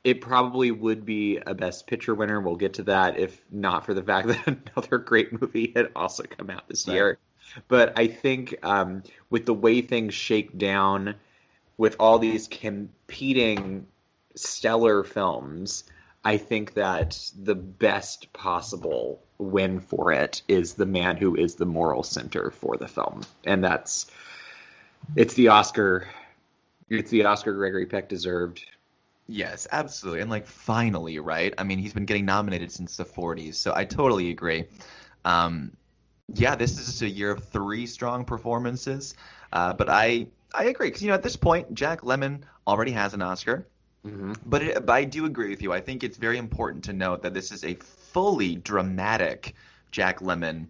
[0.06, 2.40] it probably would be a Best Picture winner.
[2.40, 6.22] We'll get to that if not for the fact that another great movie had also
[6.22, 6.94] come out this Right.
[6.94, 7.18] year.
[7.66, 11.16] But I think um, with the way things shake down,
[11.76, 13.88] with all these competing
[14.36, 15.82] stellar films,
[16.24, 21.66] I think that the best possible win for it is the man who is the
[21.66, 24.06] moral center for the film, and that's
[25.16, 26.06] it's the Oscar.
[26.88, 28.64] It's the Oscar Gregory Peck deserved.
[29.28, 30.20] Yes, absolutely.
[30.20, 31.52] And like finally, right?
[31.58, 34.64] I mean, he's been getting nominated since the 40s, so I totally agree.
[35.24, 35.76] Um,
[36.34, 39.14] yeah, this is just a year of three strong performances.
[39.52, 43.14] Uh, but I I agree because you know at this point, Jack Lemmon already has
[43.14, 43.66] an Oscar.
[44.06, 44.34] Mm-hmm.
[44.46, 45.72] But, it, but I do agree with you.
[45.72, 49.54] I think it's very important to note that this is a fully dramatic
[49.90, 50.66] Jack Lemmon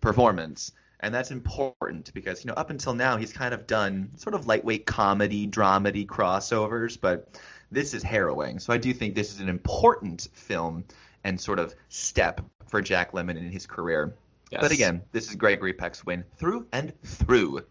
[0.00, 0.72] performance.
[1.00, 4.46] And that's important because, you know, up until now, he's kind of done sort of
[4.46, 8.58] lightweight comedy, dramedy crossovers, but this is harrowing.
[8.58, 10.84] So I do think this is an important film
[11.24, 14.14] and sort of step for Jack Lemmon in his career.
[14.50, 14.62] Yes.
[14.62, 17.64] But again, this is Gregory Peck's win through and through.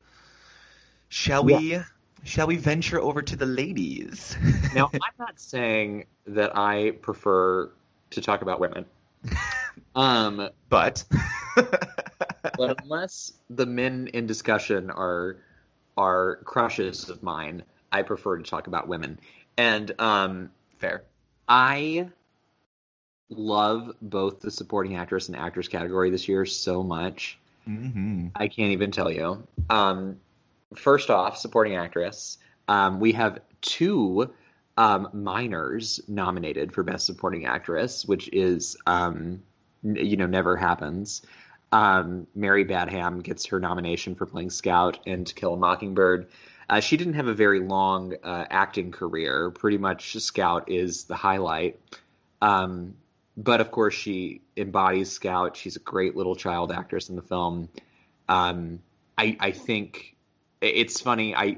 [1.10, 1.80] Shall we
[2.24, 4.38] shall we venture over to the ladies?
[4.76, 7.72] now I'm not saying that I prefer
[8.12, 8.86] to talk about women.
[9.96, 11.04] Um, but
[11.56, 15.38] but unless the men in discussion are
[15.98, 19.20] are crushes of mine, I prefer to talk about women.
[19.60, 21.04] And um, fair.
[21.46, 22.08] I
[23.30, 27.38] love both the supporting actress and actress category this year so much.
[27.66, 29.46] hmm I can't even tell you.
[29.70, 30.22] Um,
[30.76, 32.38] first off, supporting actress.
[32.70, 34.34] Um, we have two
[34.78, 39.44] um, minors nominated for best supporting actress, which is um,
[39.84, 41.22] n- you know never happens.
[41.74, 46.30] Um, Mary Badham gets her nomination for playing Scout in To Kill a Mockingbird.
[46.70, 49.50] Uh, she didn't have a very long uh, acting career.
[49.52, 51.80] Pretty much, Scout is the highlight.
[52.42, 52.96] Um,
[53.36, 55.58] but of course, she embodies Scout.
[55.58, 57.70] She's a great little child actress in the film.
[58.28, 58.80] Um,
[59.18, 60.16] I, I think
[60.62, 61.36] it's funny.
[61.36, 61.58] I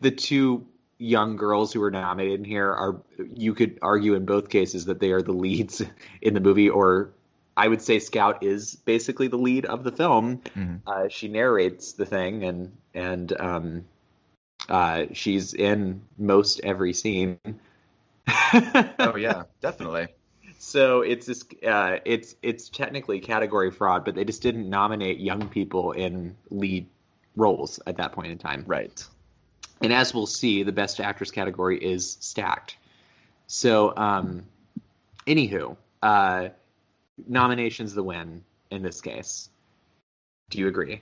[0.00, 0.66] the two
[0.98, 3.02] young girls who are nominated in here are
[3.34, 5.82] you could argue in both cases that they are the leads
[6.22, 7.10] in the movie, or
[7.56, 10.38] I would say Scout is basically the lead of the film.
[10.56, 10.80] Mhm.
[10.86, 13.84] Uh, she narrates the thing, and and um,
[14.72, 17.38] uh, she's in most every scene.
[18.98, 20.08] Oh yeah, definitely.
[20.58, 21.44] So it's this.
[21.66, 26.86] Uh, it's it's technically category fraud, but they just didn't nominate young people in lead
[27.34, 28.64] roles at that point in time.
[28.66, 29.04] Right.
[29.80, 32.76] And as we'll see, the best actress category is stacked.
[33.46, 34.44] So, um,
[35.26, 36.50] anywho, uh,
[37.26, 39.48] nominations the win in this case.
[40.50, 41.00] Do you agree?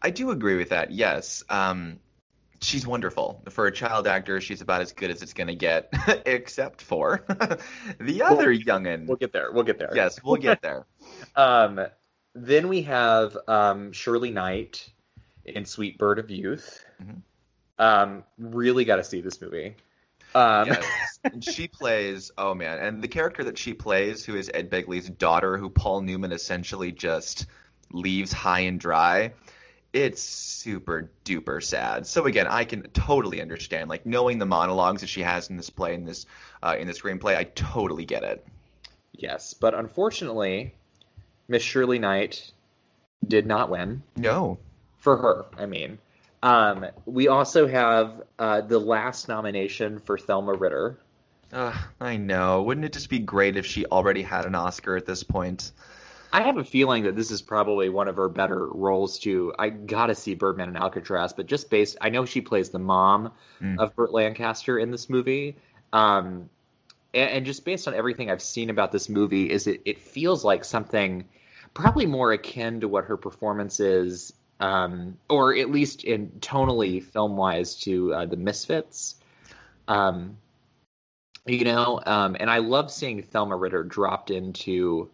[0.00, 0.92] I do agree with that.
[0.92, 1.44] Yes.
[1.50, 1.98] Um,
[2.60, 4.40] she's wonderful for a child actor.
[4.40, 5.92] She's about as good as it's gonna get,
[6.26, 7.24] except for
[8.00, 9.06] the other youngin.
[9.06, 9.50] We'll get there.
[9.52, 9.92] We'll get there.
[9.94, 10.86] yes, we'll get there.
[11.36, 11.80] Um,
[12.34, 14.88] then we have um, Shirley Knight
[15.44, 16.84] in Sweet Bird of Youth.
[17.02, 17.22] Mhm.
[17.78, 19.76] Um, really got to see this movie.
[20.34, 21.18] Um, Yes.
[21.24, 25.08] And she plays, oh man, and the character that she plays, who is Ed Begley's
[25.08, 27.46] daughter, who Paul Newman essentially just
[27.92, 29.32] leaves high and dry,
[29.96, 32.06] it's super duper sad.
[32.06, 35.70] So again, I can totally understand, like knowing the monologues that she has in this
[35.70, 36.26] play, in this,
[36.62, 38.46] uh, in the screenplay, I totally get it.
[39.12, 40.74] Yes, but unfortunately,
[41.48, 42.52] Miss Shirley Knight
[43.26, 44.58] did not win No.
[44.98, 45.46] for her.
[45.56, 45.98] I mean,
[46.42, 50.98] um, we also have uh, the last nomination for Thelma Ritter.
[51.50, 52.62] Uh, I know.
[52.64, 55.72] Wouldn't it just be great if she already had an Oscar at this point?
[56.36, 59.54] I have a feeling that this is probably one of her better roles too.
[59.58, 63.32] I gotta see Birdman and Alcatraz, but just based, I know she plays the mom
[63.62, 63.78] Mm.
[63.78, 65.56] of Burt Lancaster in this movie,
[65.94, 66.50] um,
[67.14, 70.44] and, and just based on everything I've seen about this movie, is it it feels
[70.44, 71.24] like something
[71.72, 77.38] probably more akin to what her performance is, um, or at least in tonally film
[77.38, 79.14] wise to uh, the Misfits.
[79.88, 80.36] Um,
[81.46, 85.08] you know, um, and I love seeing Thelma Ritter dropped into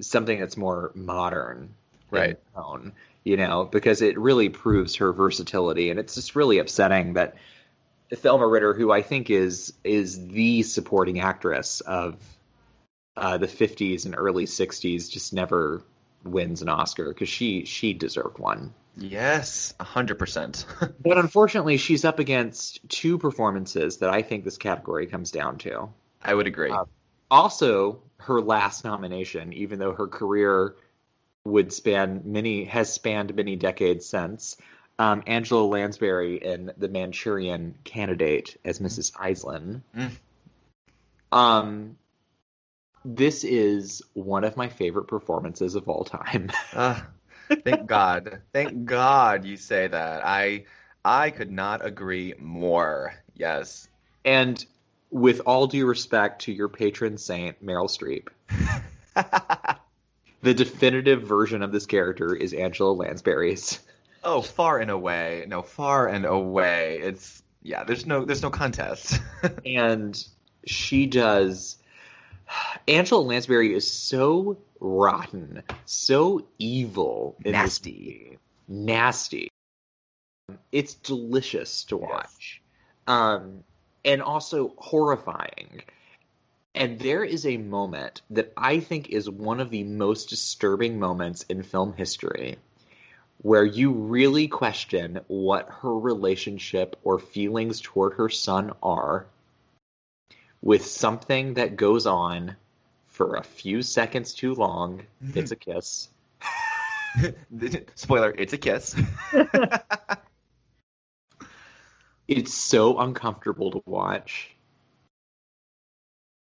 [0.00, 1.74] something that's more modern
[2.10, 2.38] Right.
[2.54, 2.92] tone,
[3.24, 7.36] you know, because it really proves her versatility, and it's just really upsetting that
[8.12, 12.16] Thelma Ritter, who I think is is the supporting actress of
[13.16, 15.82] uh, the '50s and early '60s, just never
[16.24, 18.72] wins an Oscar because she she deserved one.
[18.96, 20.64] Yes, a hundred percent.
[21.00, 25.90] But unfortunately, she's up against two performances that I think this category comes down to.
[26.22, 26.70] I would agree.
[26.72, 26.84] Uh,
[27.30, 30.76] also her last nomination, even though her career
[31.44, 34.56] would span many has spanned many decades since.
[34.98, 39.12] Um, Angela Lansbury in The Manchurian Candidate as Mrs.
[39.12, 39.82] Iselin.
[39.96, 40.10] Mm.
[41.30, 41.96] Um,
[43.04, 46.50] this is one of my favorite performances of all time.
[46.74, 47.06] Ah,
[47.64, 48.42] thank God.
[48.52, 50.26] Thank God you say that.
[50.26, 50.64] I
[51.04, 53.14] I could not agree more.
[53.34, 53.88] Yes.
[54.24, 54.64] and
[55.10, 58.28] with all due respect to your patron saint, Meryl Streep,
[60.42, 63.80] the definitive version of this character is Angela Lansbury's.
[64.24, 65.44] oh, far and away.
[65.48, 67.00] No, far and away.
[67.02, 69.20] It's yeah, there's no there's no contest.
[69.66, 70.22] and
[70.66, 71.76] she does.
[72.86, 78.38] Angela Lansbury is so rotten, so evil, Nasty.
[78.66, 79.48] nasty.
[80.72, 82.62] It's delicious to watch,
[83.06, 83.64] um,
[84.04, 85.82] and also horrifying.
[86.74, 91.44] And there is a moment that I think is one of the most disturbing moments
[91.48, 92.58] in film history
[93.42, 99.26] where you really question what her relationship or feelings toward her son are
[100.60, 102.56] with something that goes on
[103.06, 105.02] for a few seconds too long.
[105.24, 105.38] Mm-hmm.
[105.38, 106.08] It's a kiss.
[107.94, 108.94] Spoiler, it's a kiss.
[112.28, 114.54] It's so uncomfortable to watch.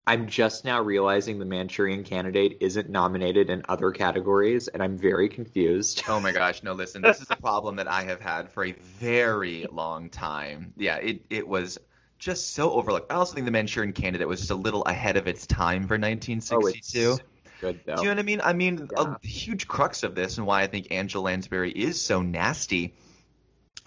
[0.08, 5.28] I'm just now realizing the Manchurian Candidate isn't nominated in other categories, and I'm very
[5.28, 6.04] confused.
[6.08, 8.72] Oh my gosh, no, listen, this is a problem that I have had for a
[8.72, 10.74] very long time.
[10.78, 11.78] Yeah, it, it was
[12.20, 13.12] just so overlooked.
[13.12, 15.96] I also think the Manchurian Candidate was just a little ahead of its time for
[15.96, 17.12] Oh, 1962.
[17.12, 17.22] it's
[17.62, 17.96] good though.
[17.98, 18.42] Do you know what I mean?
[18.42, 19.16] I mean, Yeah.
[19.22, 22.94] a huge crux of this and why I think Angela Lansbury is so nasty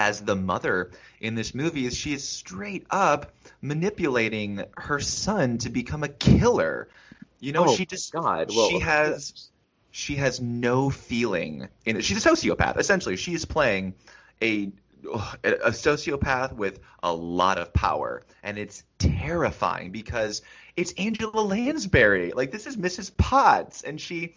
[0.00, 5.68] as the mother in this movie is she is straight up manipulating her son to
[5.68, 6.88] become a killer.
[7.38, 8.48] You know, Oh, she just God.
[8.48, 9.50] Well, she has
[9.90, 12.04] she has no feeling in it.
[12.04, 13.16] She's a sociopath essentially.
[13.16, 13.94] She is playing
[14.42, 14.72] a
[15.44, 20.40] a sociopath with a lot of power and it's terrifying because
[20.76, 22.32] it's Angela Lansbury.
[22.32, 23.14] Like this is Mrs.
[23.14, 24.34] Potts and she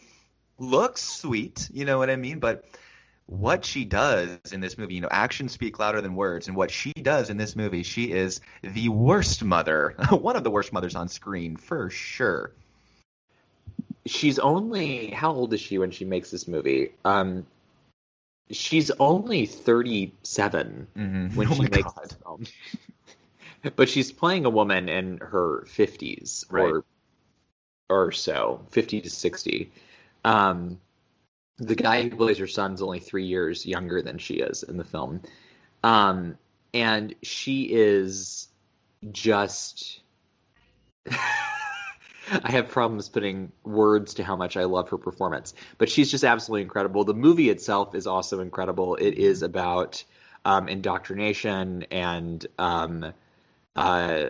[0.58, 2.40] looks sweet, you know what I mean?
[2.40, 2.66] But
[3.26, 6.70] what she does in this movie, you know, actions speak louder than words, and what
[6.72, 10.96] she does in this movie, she is the worst mother, one of the worst mothers
[10.96, 12.52] on screen for sure.
[14.06, 16.92] she's only how old is she when she makes this movie?
[17.06, 17.46] Um,
[18.52, 21.36] she's only 37 Mhm.
[21.36, 22.04] when oh she makes God.
[22.04, 22.44] this film.
[23.78, 26.84] but she's playing a woman in her 50s or
[27.90, 29.72] or so, 50 to 60.
[30.26, 30.80] Um,
[31.58, 34.84] the guy who plays her son's only three years younger than she is in the
[34.84, 35.22] film.
[35.84, 36.38] Um,
[36.74, 38.48] and she is
[39.12, 40.02] just.
[42.32, 46.24] I have problems putting words to how much I love her performance, but she's just
[46.24, 47.04] absolutely incredible.
[47.04, 48.96] The movie itself is also incredible.
[48.96, 50.04] It is about
[50.46, 53.14] um, indoctrination and um,
[53.76, 54.28] uh,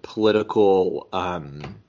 [0.00, 1.82] political um,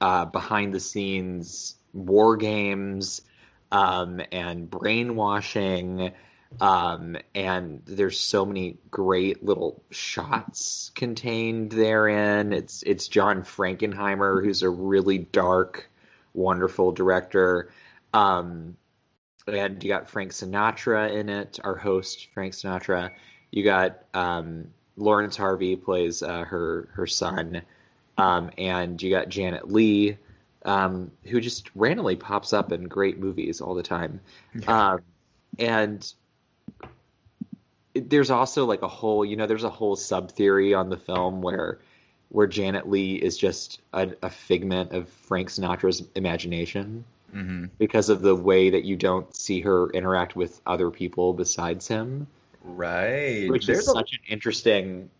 [0.00, 3.22] uh, behind the scenes war games
[3.72, 6.12] um, and brainwashing.
[6.60, 12.52] Um, and there's so many great little shots contained therein.
[12.52, 15.88] It's it's John Frankenheimer, who's a really dark,
[16.34, 17.70] wonderful director.
[18.12, 18.76] Um,
[19.46, 23.12] and you got Frank Sinatra in it, our host Frank Sinatra.
[23.52, 27.62] You got um, Laurence Harvey plays uh, her her son,
[28.18, 30.18] um, and you got Janet Leigh
[30.64, 34.20] um, who just randomly pops up in great movies all the time.
[34.66, 35.00] Um,
[35.58, 36.12] and
[37.94, 41.42] there's also like a whole, you know, there's a whole sub theory on the film
[41.42, 41.78] where
[42.28, 48.20] where Janet Leigh is just a, a figment of Frank Sinatra's imagination hmm because of
[48.22, 52.26] the way that you don't see her interact with other people besides him,
[52.62, 53.48] Right.
[53.48, 55.10] which There's is a- such an interesting.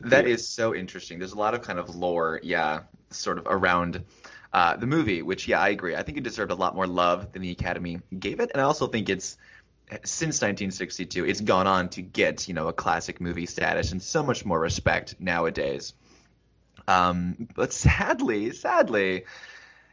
[0.00, 0.32] That Yeah.
[0.34, 1.18] is so interesting.
[1.18, 4.02] There's a lot of kind of lore, yeah, sort of around
[4.54, 5.94] uh, the movie, which, yeah, I agree.
[5.96, 8.64] I think it deserved a lot more love than the Academy gave it, and I
[8.64, 9.36] also think it's
[10.04, 14.22] since 1962, it's gone on to get you know a classic movie status and so
[14.22, 15.92] much more respect nowadays.
[16.88, 19.24] Um, but sadly, sadly.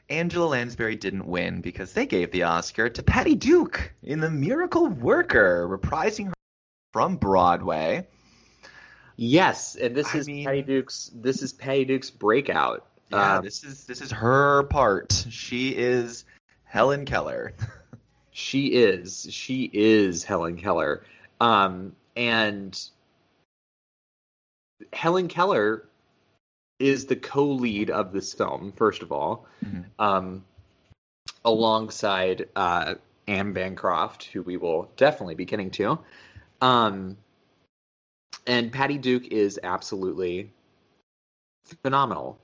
[0.10, 4.88] Angela Lansbury didn't win because they gave the Oscar to Patty Duke in The Miracle
[4.88, 6.34] Worker, reprising her
[6.92, 8.08] from Broadway.
[9.16, 11.10] Yes, and this I is mean- Patty Duke's.
[11.14, 12.86] This is Patty Duke's breakout.
[13.12, 15.26] Yeah, Um, this is this is her part.
[15.30, 16.26] She is
[16.66, 17.54] Helen Keller.
[18.34, 19.28] She is.
[19.30, 21.04] She is Helen Keller.
[21.42, 22.80] Um, and
[24.94, 25.86] Helen Keller
[26.80, 29.84] is the co-lead of this film, first of all, Mhm.
[30.00, 30.46] um,
[31.44, 32.96] alongside uh,
[33.28, 36.00] Anne Bancroft, who we will definitely be getting to.
[36.62, 37.18] Um,
[38.48, 40.50] and Patty Duke is absolutely
[41.82, 42.40] phenomenal.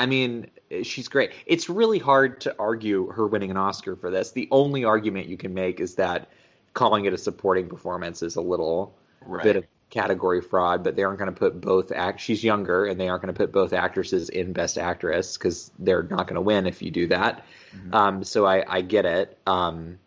[0.00, 0.50] I mean,
[0.82, 1.32] she's great.
[1.46, 4.32] It's really hard to argue her winning an Oscar for this.
[4.32, 6.28] The only argument you can make is that
[6.72, 9.42] calling it a supporting performance is a little Right.
[9.42, 12.20] bit of category fraud, but they aren't going to put both act.
[12.20, 16.04] She's younger, and they aren't going to put both actresses in Best Actress because they're
[16.04, 17.44] not going to win if you do that.
[17.74, 17.94] Mhm.
[17.94, 19.36] Um, so I, I get it.
[19.46, 19.98] Um,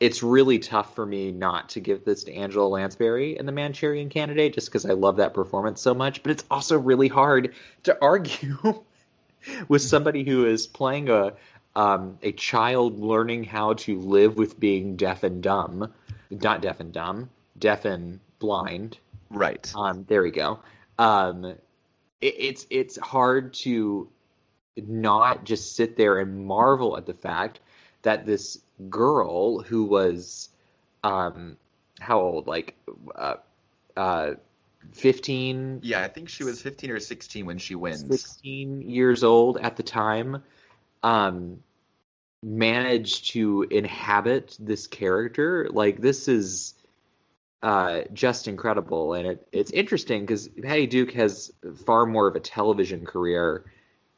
[0.00, 4.08] it's really tough for me not to give this to Angela Lansbury in the Manchurian
[4.10, 6.22] Candidate just because I love that performance so much.
[6.22, 8.84] But it's also really hard to argue
[9.68, 11.34] with somebody who is playing a
[11.76, 15.92] um, a child learning how to live with being deaf and dumb,
[16.30, 18.98] not deaf and dumb, deaf and blind.
[19.30, 19.72] right.
[19.76, 20.60] Um, there we go.
[20.98, 24.08] Um, it, it's it's hard to
[24.76, 27.60] not just sit there and marvel at the fact
[28.02, 30.48] that this girl who was
[31.04, 31.56] um,
[32.00, 32.74] how old like
[33.14, 33.34] uh,
[33.96, 34.34] uh,
[34.92, 38.00] 15 Yeah, I think she was 15 or 16 when she wins.
[38.00, 40.42] 16 years old at the time
[41.02, 41.62] um
[42.42, 45.68] managed to inhabit this character.
[45.70, 46.74] Like this is
[47.62, 49.14] uh just incredible.
[49.14, 51.52] And it it's interesting because Patty Duke has
[51.84, 53.64] far more of a television career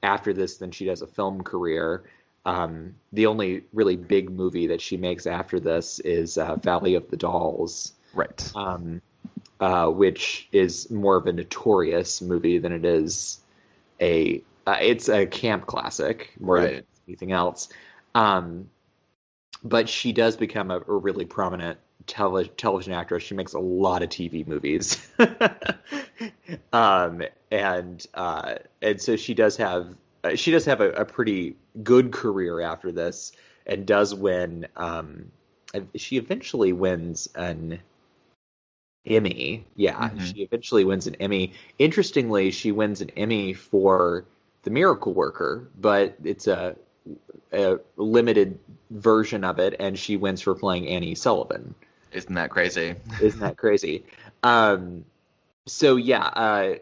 [0.02, 2.04] after this than she does a film career.
[2.44, 7.10] Um the only really big movie that she makes after this is uh, Valley of
[7.10, 7.92] the Dolls.
[8.12, 8.52] Right.
[8.56, 9.00] um,
[9.60, 13.40] uh, which is more of a notorious movie than it is
[14.00, 14.42] a.
[14.66, 17.68] Uh, it's a camp classic more than anything else.
[18.14, 18.68] Um,
[19.62, 23.22] but she does become a, a really prominent tele- television actress.
[23.22, 25.06] She makes a lot of TV movies,
[26.72, 31.56] um, and uh, and so she does have uh, she does have a, a pretty
[31.82, 33.32] good career after this,
[33.66, 34.66] and does win.
[34.76, 35.30] Um,
[35.94, 37.80] she eventually wins an
[39.06, 39.66] Emmy.
[39.76, 40.20] Yeah, Mhm.
[40.20, 41.54] she eventually wins an Emmy.
[41.78, 44.24] Interestingly, she wins an Emmy for
[44.62, 46.76] The Miracle Worker, but it's a,
[47.52, 48.58] a limited
[48.90, 51.74] version of it, and she wins for playing Annie Sullivan.
[52.12, 52.96] Isn't that crazy?
[53.20, 54.04] Isn't that crazy?
[54.42, 55.04] Um,
[55.66, 56.74] so yeah, uh,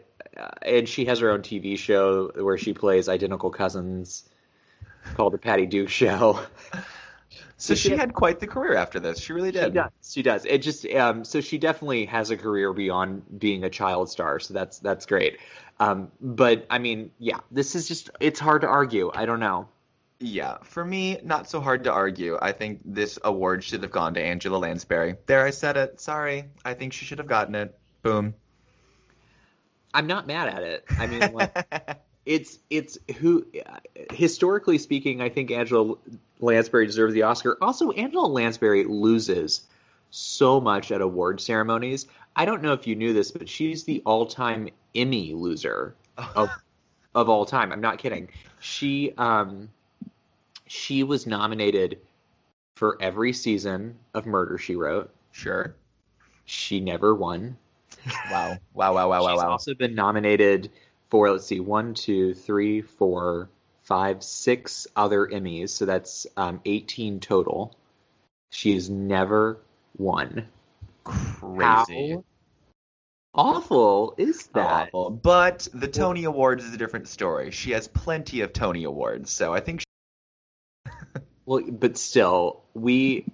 [0.61, 4.27] and she has her own TV show where she plays identical cousins
[5.15, 6.39] called The Patty Duke Show.
[7.59, 9.19] So she she had quite the career after this.
[9.19, 9.59] She really did.
[9.59, 9.73] She did.
[9.73, 9.91] does.
[10.01, 10.45] She does.
[10.45, 14.39] It just um, so she definitely has a career beyond being a child star.
[14.39, 15.39] So that's that's great.
[15.77, 19.11] Um, but I mean, yeah, this is just it's hard to argue.
[19.13, 19.67] I don't know.
[20.21, 22.37] Yeah, for me, not so hard to argue.
[22.41, 25.15] I think this award should have gone to Angela Lansbury.
[25.25, 25.99] There, I said it.
[25.99, 26.45] Sorry.
[26.63, 27.77] I think she should have gotten it.
[28.03, 28.35] Boom.
[29.93, 30.85] I'm not mad at it.
[30.97, 33.47] I mean, like, it's it's who
[34.13, 35.95] historically speaking, I think Angela
[36.39, 37.57] Lansbury deserves the Oscar.
[37.59, 39.61] Also, Angela Lansbury loses
[40.11, 42.05] so much at award ceremonies.
[42.35, 45.95] I don't know if you knew this, but she's the all-time Emmy loser
[46.35, 46.49] of
[47.15, 47.71] of all time.
[47.71, 48.29] I'm not kidding.
[48.59, 49.69] She um
[50.67, 51.97] she was nominated
[52.75, 55.09] for every season of Murder She Wrote.
[55.31, 55.73] sure.
[56.45, 57.57] She never won.
[58.31, 58.57] Wow.
[58.73, 59.49] Wow, wow, wow, wow, She's wow.
[59.49, 60.69] also been nominated
[61.09, 63.49] for let's see, one, two, three, four,
[63.83, 65.69] five, six other Emmys.
[65.69, 67.75] So that's um, 18 total.
[68.51, 69.59] She has never
[69.97, 70.47] won.
[71.03, 72.11] Crazy.
[72.11, 72.23] How
[73.33, 74.89] awful is that?
[74.93, 75.09] awful.
[75.09, 77.51] But the Tony Awards is a different story.
[77.51, 79.85] She has plenty of Tony Awards, so I think she...
[81.45, 83.25] Well, but still, we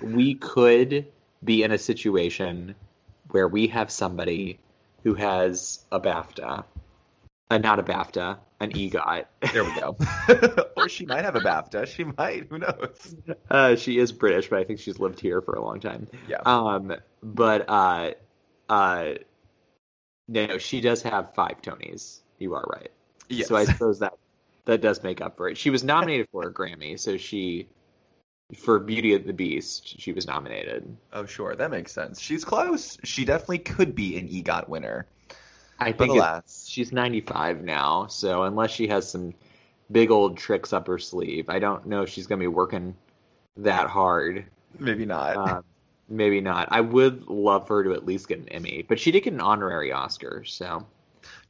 [0.00, 1.06] we could
[1.42, 2.76] be in a situation
[3.30, 4.60] where we have somebody
[5.02, 6.64] who has a BAFTA,
[7.50, 9.26] uh, not a BAFTA, an EGOT.
[9.52, 9.96] there we go.
[10.76, 11.86] or she might have a BAFTA.
[11.86, 12.48] She might.
[12.48, 13.14] Who knows?
[13.50, 16.08] Uh, she is British, but I think she's lived here for a long time.
[16.28, 16.40] Yeah.
[16.44, 18.12] Um, but uh,
[18.68, 19.14] uh,
[20.28, 22.20] no, she does have five Tonys.
[22.38, 22.90] You are right.
[23.28, 23.48] Yes.
[23.48, 24.14] So I suppose that
[24.64, 25.56] that does make up for it.
[25.56, 27.68] She was nominated for a Grammy, so she
[28.54, 30.96] for Beauty of the Beast, she was nominated.
[31.12, 31.56] Oh, sure.
[31.56, 32.20] That makes sense.
[32.20, 32.96] She's close.
[33.02, 35.08] She definitely could be an EGOT winner.
[35.78, 39.34] I think alas, she's 95 now, so unless she has some
[39.90, 42.94] big old tricks up her sleeve, I don't know if she's going to be working
[43.58, 44.46] that hard.
[44.78, 45.36] maybe not.
[45.36, 45.64] Um,
[46.08, 46.68] maybe not.
[46.70, 49.32] I would love for her to at least get an Emmy, but she did get
[49.32, 50.86] an honorary Oscar, so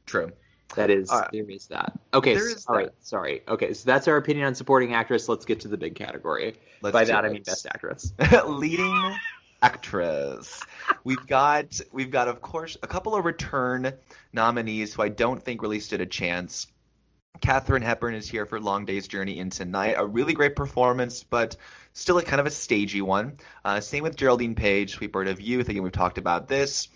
[0.05, 0.31] True.
[0.75, 1.29] that is right.
[1.31, 1.97] there is that.
[2.13, 3.05] Okay, There is right, that.
[3.05, 3.43] sorry.
[3.47, 5.29] Okay, so that's our opinion on supporting actress.
[5.29, 6.55] Let's get to the big category.
[6.81, 8.13] Let's By that I mean best actress.
[8.45, 9.15] leading
[9.61, 10.61] actress.
[11.03, 13.93] We've got we've got of course a couple of return
[14.33, 16.67] nominees who I don't think really stood a chance.
[17.39, 19.95] Katharine Hepburn is here for Long Day's Journey into Night.
[19.97, 21.55] A really great performance, but
[21.93, 23.37] still a kind of a stagey one.
[23.63, 25.69] Uh, same with Geraldine Page, Sweet Bird of Youth.
[25.69, 26.87] Again, we've talked about this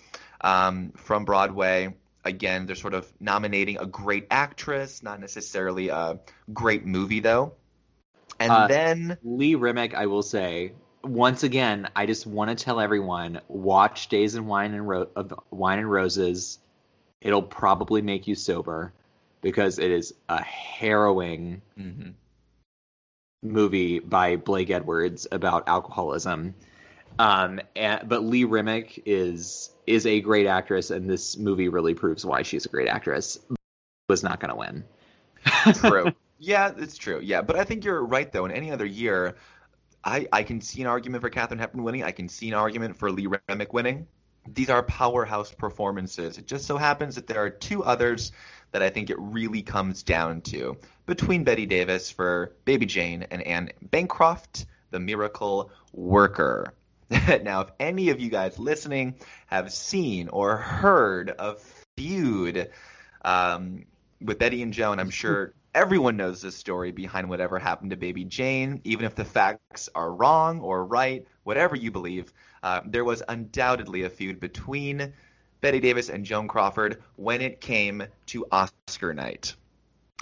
[0.41, 1.95] um, from Broadway.
[2.25, 6.19] Again, they're sort of nominating a great actress, not necessarily a
[6.51, 7.53] great movie, though.
[8.39, 10.73] And Uh, then Lee Remick, I will say,
[11.03, 15.33] once again, I just want to tell everyone: watch Days and Wine and Ro- of
[15.51, 16.59] Wine and Roses.
[17.21, 18.93] It'll probably make you sober
[19.41, 22.13] because it is a harrowing Mhm.
[23.43, 26.53] movie by Blake Edwards about alcoholism.
[27.19, 32.25] Um, and, but Lee Remick is is a great actress, and this movie really proves
[32.25, 33.37] why she's a great actress.
[34.09, 34.83] Was not going to win.
[35.75, 36.11] true.
[36.43, 37.19] Yeah, it's true.
[37.21, 38.45] Yeah, but I think you're right though.
[38.45, 39.35] In any other year,
[40.03, 42.03] I I can see an argument for Katharine Hepburn winning.
[42.03, 44.07] I can see an argument for Lee Remick winning.
[44.47, 46.37] These are powerhouse performances.
[46.37, 48.31] It just so happens that there are two others
[48.71, 53.41] that I think it really comes down to between Bette Davis for Baby Jane and
[53.43, 56.73] Anne Bancroft, The Miracle Worker.
[57.43, 59.15] now, if any of you guys listening
[59.47, 61.61] have seen or heard of
[61.97, 62.69] Feud
[63.23, 63.85] um,
[64.21, 68.25] with Bette and Joan, I'm sure everyone knows the story behind whatever happened to Baby
[68.25, 72.33] Jane, even if the facts are wrong or right, whatever you believe.
[72.63, 75.13] Uh, there was undoubtedly a feud between
[75.61, 79.55] Bette Davis and Joan Crawford when it came to Oscar night.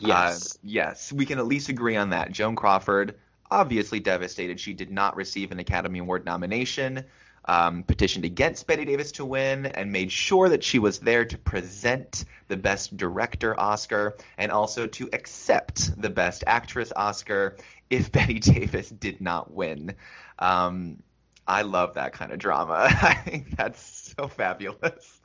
[0.01, 0.55] Yes.
[0.55, 2.31] Uh, yes, we can at least agree on that.
[2.31, 3.15] Joan Crawford,
[3.51, 4.59] obviously devastated.
[4.59, 7.03] She did not receive an Academy Award nomination,
[7.49, 11.35] um, petitioned against Bette Davis to win, and made sure that she was there to
[11.35, 17.57] present the Best Director Oscar and also to accept the Best Actress Oscar
[17.89, 19.95] if Bette Davis did not win.
[20.37, 21.01] Um,
[21.47, 22.75] I love that kind of drama.
[23.01, 25.19] I think that's so fabulous.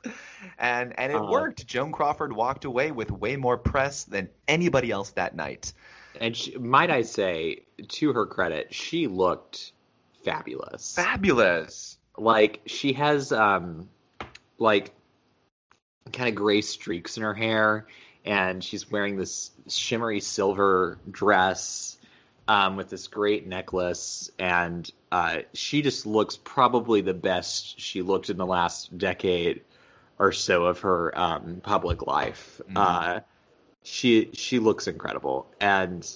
[0.57, 1.67] And and it Uh, worked.
[1.67, 5.73] Joan Crawford walked away with way more press than anybody else that night.
[6.19, 9.73] And she, might I say, to her credit, she looked
[10.23, 10.95] fabulous.
[10.95, 11.94] Fabulous.
[12.17, 13.89] Like she has um
[14.57, 14.91] like
[16.11, 17.87] kind of gray streaks in her hair
[18.25, 21.97] and she's wearing this shimmery silver dress
[22.47, 28.29] um, with this great necklace and uh, she just looks probably the best she looked
[28.29, 29.61] in the last decade
[30.19, 32.77] or so of her um, public life Mhm.
[32.77, 33.19] uh,
[33.83, 36.07] she she looks incredible and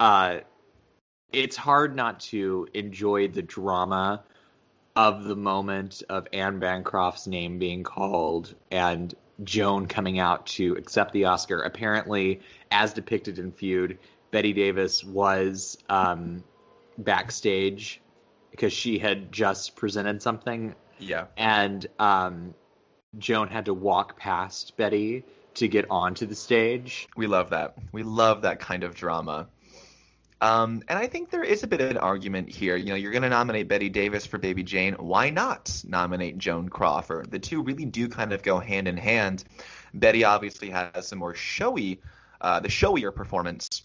[0.00, 0.38] uh,
[1.32, 4.22] it's hard not to enjoy the drama
[4.94, 11.12] of the moment of Anne Bancroft's name being called and Joan coming out to accept
[11.12, 11.62] the Oscar.
[11.62, 12.40] Apparently,
[12.70, 13.98] as depicted in Feud,
[14.30, 16.44] Bette Davis was um,
[16.98, 18.00] backstage
[18.50, 21.26] because she had just presented something, Yeah.
[21.36, 22.54] and um,
[23.18, 25.24] Joan had to walk past Bette
[25.54, 27.08] to get onto the stage.
[27.16, 27.76] We love that.
[27.92, 29.48] We love that kind of drama.
[30.42, 32.74] Um, and I think there is a bit of an argument here.
[32.74, 34.94] You know, you're going to nominate Bette Davis for Baby Jane.
[34.94, 37.30] Why not nominate Joan Crawford?
[37.30, 39.44] The two really do kind of go hand in hand.
[39.94, 42.00] Bette obviously has some more showy,
[42.40, 43.82] uh, the showier performance.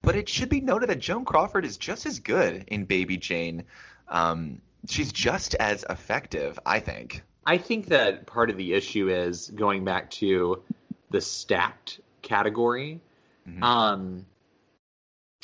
[0.00, 3.64] But it should be noted that Joan Crawford is just as good in Baby Jane.
[4.08, 7.20] Um, she's just as effective, I think.
[7.44, 10.62] I think that part of the issue is going back to
[11.10, 13.00] the stacked category.
[13.46, 13.62] Mhm.
[13.62, 14.26] Um,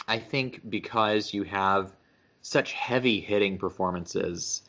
[0.06, 1.92] I think because you have
[2.42, 4.62] such heavy hitting performances,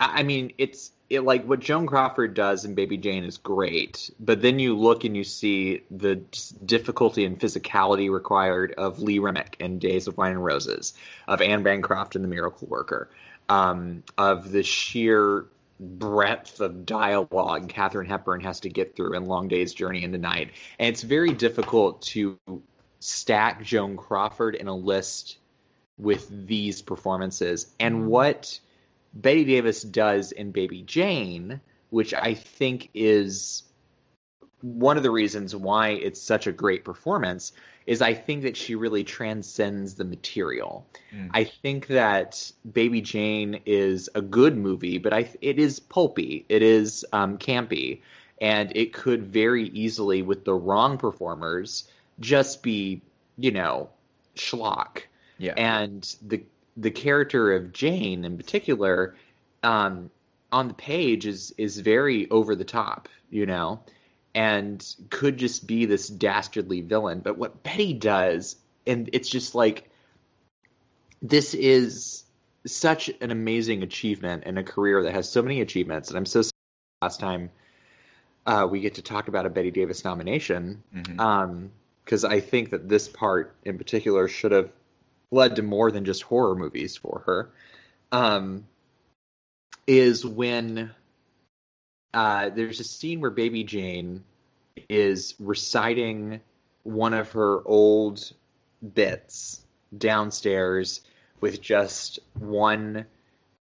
[0.00, 4.40] I mean, it's it like what Joan Crawford does in Baby Jane is great, but
[4.40, 6.16] then you look and you see the
[6.64, 10.94] difficulty and physicality required of Lee Remick in Days of Wine and Roses,
[11.28, 13.10] of Anne Bancroft in The Miracle Worker,
[13.48, 15.46] um, of the sheer
[15.78, 20.52] breadth of dialogue Katharine Hepburn has to get through in Long Day's Journey into Night,
[20.78, 22.38] and it's very difficult to
[23.04, 25.36] stack Joan Crawford in a list
[25.98, 27.66] with these performances.
[27.78, 28.58] And what
[29.12, 33.64] Bette Davis does in Baby Jane, which I think is
[34.62, 37.52] one of the reasons why it's such a great performance,
[37.86, 40.86] is I think that she really transcends the material.
[41.14, 41.30] Mm.
[41.34, 46.62] I think that Baby Jane is a good movie, but I it is pulpy, it
[46.62, 48.00] is um, campy,
[48.40, 51.86] and it could very easily, with the wrong performers,
[52.20, 53.02] just be
[53.36, 53.90] you know
[54.36, 55.02] schlock.
[55.38, 55.54] Yeah.
[55.56, 56.42] And the
[56.76, 59.14] the character of Jane in particular,
[59.62, 60.10] um,
[60.52, 63.80] on the page is is very over the top, you know,
[64.34, 67.20] and could just be this dastardly villain.
[67.20, 68.56] But what Bette does,
[68.86, 69.90] and it's just like
[71.22, 72.24] this is
[72.66, 76.42] such an amazing achievement in a career that has so many achievements, and I'm so
[77.02, 77.50] last time
[78.46, 81.20] uh, we get to talk about a Bette Davis nomination Mhm.
[82.04, 84.70] Because I think that this part in particular should have
[85.30, 87.50] led to more than just horror movies for her.
[88.12, 88.66] Um,
[89.86, 90.92] is when
[92.12, 94.24] uh, there's a scene where Baby Jane
[94.88, 96.40] is reciting
[96.82, 98.32] one of her old
[98.94, 99.60] bits
[99.96, 101.00] downstairs
[101.40, 103.06] with just one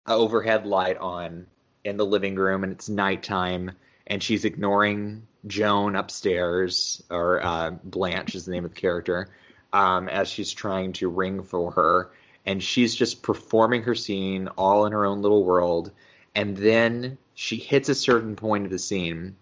[0.07, 1.47] overhead light on
[1.83, 3.71] in the living room, and it's nighttime,
[4.07, 9.29] and she's ignoring Joan upstairs, or uh, Blanche is the name of the character,
[9.71, 12.11] um, as she's trying to ring for her,
[12.45, 15.91] and she's just performing her scene all in her own little world,
[16.35, 19.35] and then she hits a certain point of the scene.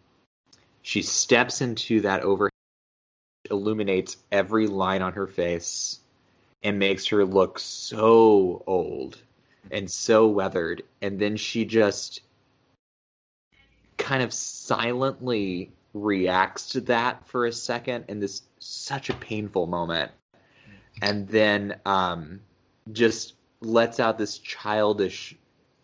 [0.82, 2.52] She steps into that overhead,
[3.50, 6.00] illuminates every line on her face,
[6.64, 9.18] and makes her look so old
[9.72, 12.22] and so weathered, and then she just
[13.98, 20.12] kind of silently reacts to that for a second in this such a painful moment.
[21.02, 22.42] And then um,
[22.92, 25.36] just lets out this childish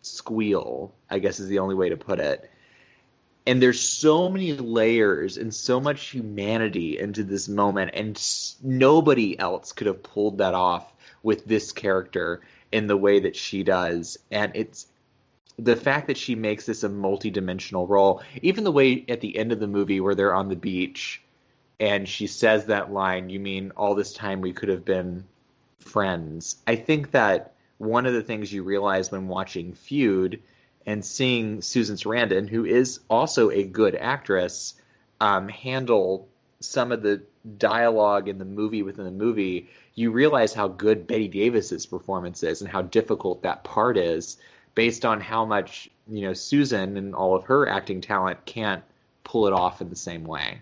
[0.02, 2.50] squeal i guess is the only way to put it.
[3.46, 8.20] And there's so many layers and so much humanity into this moment and
[8.62, 10.90] nobody else could have pulled that off
[11.22, 12.40] with this character
[12.72, 14.18] in the way that she does.
[14.30, 14.86] And it's
[15.58, 19.52] the fact that she makes this a multi-dimensional role even the way at the end
[19.52, 21.22] of the movie where they're on the beach
[21.80, 25.24] and she says that line you mean all this time we could have been
[25.78, 26.56] friends?
[26.66, 30.42] I think that one of the things you realize when watching feud
[30.86, 34.74] and seeing susan sarandon who is also a good actress
[35.20, 36.28] um, handle
[36.60, 37.22] some of the
[37.58, 42.60] dialogue in the movie within the movie you realize how good Bette Davis's performance is
[42.62, 44.38] and how difficult that part is
[44.74, 48.82] based on how much you know Susan and all of her acting talent can't
[49.22, 50.60] pull it off in the same way,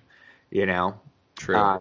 [0.50, 1.00] you know.
[1.36, 1.80] True.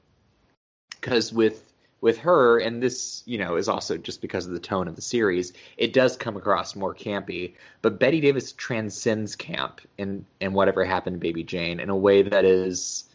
[0.99, 1.71] Because with
[2.01, 5.01] with her, and this you know is also just because of the tone of the
[5.01, 7.53] series, it does come across more campy.
[7.81, 12.23] But Bette Davis transcends camp in in whatever happened to Baby Jane in a way
[12.23, 13.05] that is.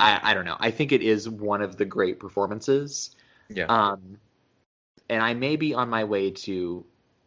[0.00, 0.56] I, I don't know.
[0.58, 3.14] I think it is one of the great performances.
[3.48, 3.66] yeah.
[3.66, 4.18] Um,
[5.08, 6.84] and I may be on my way to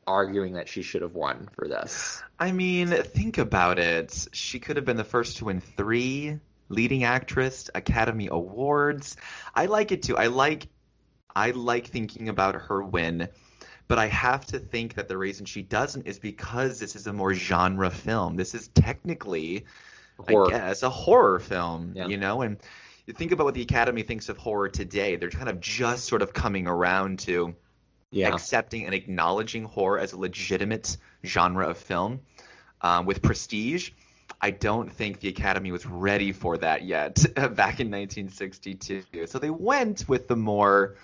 [0.08, 2.24] arguing that she should have won for this.
[2.39, 4.28] I mean, think about it.
[4.32, 6.39] She could have been the first to win three
[6.70, 9.18] leading actress Academy Awards.
[9.53, 10.18] I like it too.
[10.18, 10.68] I like
[11.36, 13.28] I like thinking about her win,
[13.88, 17.14] but I have to think that the reason she doesn't is because this is a
[17.14, 18.36] more genre film.
[18.36, 19.66] This is technically
[20.18, 20.47] Horror.
[20.47, 22.08] I guess a horror film, Yeah.
[22.08, 22.58] you know, and
[23.05, 25.16] you think about what the Academy thinks of horror today.
[25.16, 27.55] They're kind of just sort of coming around to
[28.12, 28.34] Yeah.
[28.34, 32.22] accepting and acknowledging horror as a legitimate genre of film
[32.82, 33.91] um, with prestige.
[34.39, 39.03] I don't think the Academy was ready for that yet back in 1962.
[39.28, 40.95] So they went with the more,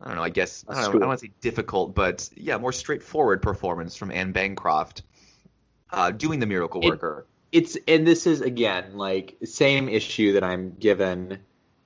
[0.00, 2.28] I don't know, I guess, I don't, know, I don't want to say difficult, but
[2.34, 5.02] yeah, more straightforward performance from Anne Bancroft
[5.90, 7.26] uh, doing The Miracle It- Worker.
[7.52, 11.40] It's and this is again like same issue that I'm given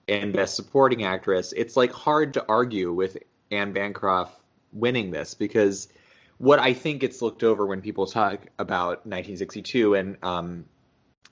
[0.06, 1.52] in Best Supporting Actress.
[1.52, 3.18] It's like hard to argue with
[3.50, 4.40] Anne Bancroft
[4.76, 5.88] winning this because
[6.38, 10.64] what I think gets looked over when people talk about 1962 and um,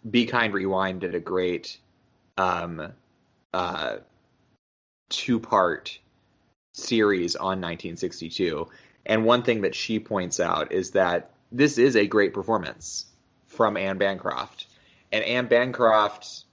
[0.08, 1.78] Be Kind Rewind did a great
[2.38, 2.92] um,
[3.52, 3.96] uh,
[5.10, 5.98] two part
[6.72, 8.68] series on 1962.
[9.06, 13.06] And one thing that she points out is that this is a great performance
[13.46, 14.66] from Anne Bancroft,
[15.12, 16.44] and Anne Bancroft,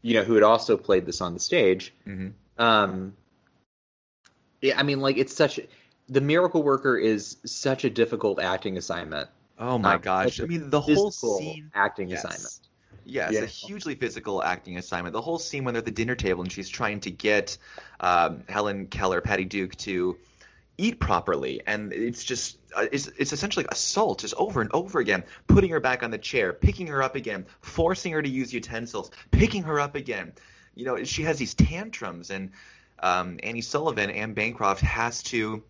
[0.00, 1.94] you know, who had also played this on the stage.
[2.04, 2.28] hmm
[2.58, 3.14] Um,
[4.60, 5.60] yeah, I mean, like it's such
[6.12, 9.28] the Miracle Worker is such a difficult acting assignment.
[9.58, 10.40] Oh my Uh, gosh!
[10.40, 11.70] I mean, the whole scene.
[11.74, 12.24] acting Yes.
[12.24, 12.58] assignment.
[13.04, 15.12] Yes, a hugely physical acting assignment.
[15.12, 17.58] The whole scene when they're at the dinner table and she's trying to get
[17.98, 20.16] um, Helen Keller, Patty Duke, to
[20.78, 25.24] eat properly, and it's just uh, it's, it's essentially assault, just over and over again,
[25.48, 29.10] putting her back on the chair, picking her up again, forcing her to use utensils,
[29.30, 30.32] picking her up again.
[30.74, 32.50] You know, she has these tantrums, and
[33.00, 35.62] um, Annie Sullivan, Anne Bancroft, has to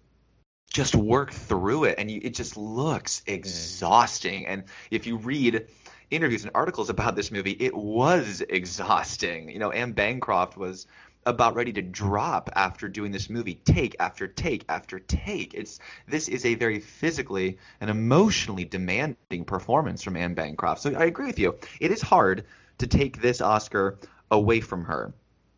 [0.73, 4.47] just work through it, and you, it just looks exhausting.
[4.47, 5.66] And if you read
[6.11, 9.49] interviews and articles about this movie, it was exhausting.
[9.51, 10.87] You know, Anne Bancroft was
[11.27, 15.55] about ready to drop after doing this movie, take after take after take.
[15.55, 20.83] It's this is a very physically and emotionally demanding performance from Anne Bancroft.
[20.83, 21.59] So I agree with you.
[21.81, 22.45] It is hard
[22.79, 23.99] to take this Oscar
[24.31, 25.14] away from her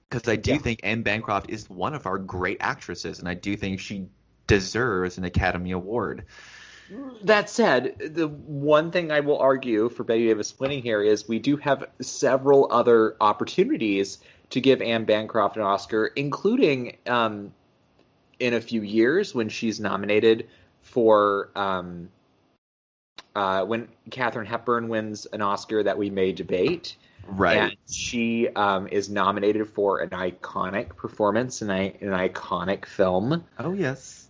[0.09, 0.59] because I do Yeah.
[0.59, 4.07] think Anne Bancroft is one of our great actresses, and I do think she
[4.47, 6.25] deserves an Academy Award.
[7.23, 11.39] That said, the one thing I will argue for Bette Davis winning here is we
[11.39, 14.19] do have several other opportunities
[14.51, 17.55] to give Anne Bancroft an Oscar, including um,
[18.39, 20.49] in a few years when she's nominated
[20.83, 22.11] for um,
[23.35, 26.97] uh, when Katharine Hepburn wins an Oscar that we may debate.
[27.27, 27.57] Right.
[27.57, 33.45] And she um, is nominated for an iconic performance in a, an iconic film.
[33.59, 34.24] oh yes.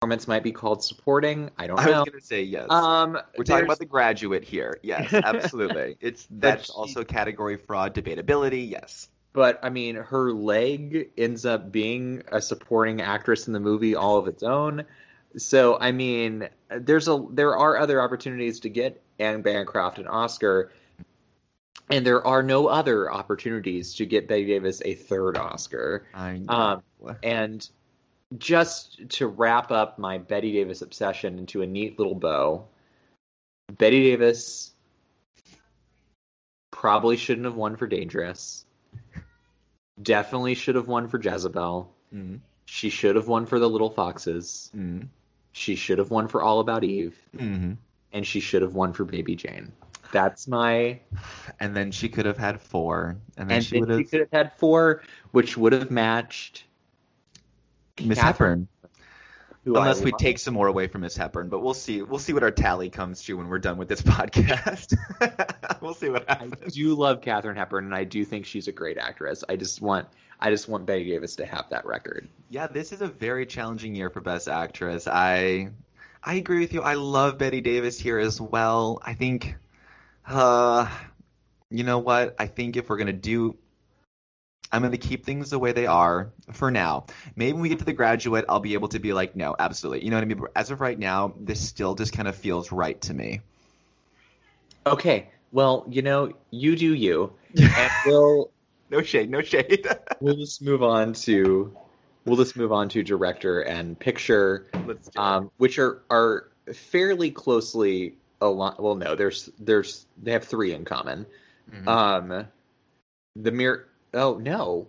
[0.00, 1.50] Performance might be called supporting.
[1.56, 1.82] I don't know.
[1.82, 2.00] I know.
[2.00, 2.66] was gonna say yes.
[2.68, 4.78] Um, We're talking about the graduate here.
[4.82, 5.96] Yes, absolutely.
[6.02, 8.70] It's that's she- also category fraud debatability.
[8.70, 9.08] Yes.
[9.32, 14.18] but I mean, her leg ends up being a supporting actress in the movie all
[14.18, 14.84] of its own.
[15.38, 20.72] So I mean, there's a there are other opportunities to get Anne Bancroft an Oscar,
[21.88, 26.06] and there are no other opportunities to get Bette Davis a third Oscar.
[26.12, 26.82] I Um,
[27.22, 27.66] And
[28.38, 32.66] just to wrap up my Bette Davis obsession into a neat little bow,
[33.78, 34.72] Bette Davis
[36.70, 38.64] probably shouldn't have won for Dangerous.
[40.02, 41.90] Definitely should have won for Jezebel.
[42.14, 44.70] mm, She should have won for The Little Foxes.
[44.76, 45.08] mm,
[45.52, 47.16] She should have won for All About Eve.
[47.36, 47.76] mm.
[48.12, 49.72] And she should have won for Baby Jane.
[50.12, 51.00] That's my.
[51.60, 54.30] And then she could have had four, and then And she then she could have
[54.30, 55.02] had four,
[55.32, 56.64] which would have matched.
[58.02, 58.68] Miss Hepburn.
[59.64, 62.00] Unless we take some more away from Miss Hepburn, but we'll see.
[62.00, 64.96] We'll see what our tally comes to when we're done with this podcast.
[65.80, 66.54] we'll see what happens.
[66.64, 69.42] I do love Katharine Hepburn, and I do think she's a great actress.
[69.48, 70.06] I just want,
[70.38, 72.28] I just want Bette Davis to have that record.
[72.48, 75.08] Yeah, this is a very challenging year for Best Actress.
[75.08, 75.70] I
[76.22, 76.82] I agree with you.
[76.82, 79.02] I love Bette Davis here as well.
[79.04, 79.56] I think
[80.28, 80.88] uh
[81.70, 82.36] you know what?
[82.38, 83.56] I think if we're going to do
[84.72, 87.06] I'm going to keep things the way they are for now.
[87.36, 90.04] Maybe when we get to the graduate, I'll be able to be like, no, absolutely.
[90.04, 90.38] You know what I mean?
[90.38, 93.40] But as of right now, this still just kind of feels right to me.
[94.86, 98.50] Okay, well, you know, you do you, and we'll
[98.90, 99.86] no shade, no shade.
[100.20, 101.76] we'll just move on to,
[102.24, 104.66] we'll just move on to director and picture,
[105.16, 108.76] um, which are are fairly closely aligned.
[108.78, 111.26] Well, no, there's there's they have three in common.
[111.72, 111.88] Mhm.
[111.88, 112.46] Um,
[113.34, 113.88] the mirror.
[114.14, 114.88] Oh no,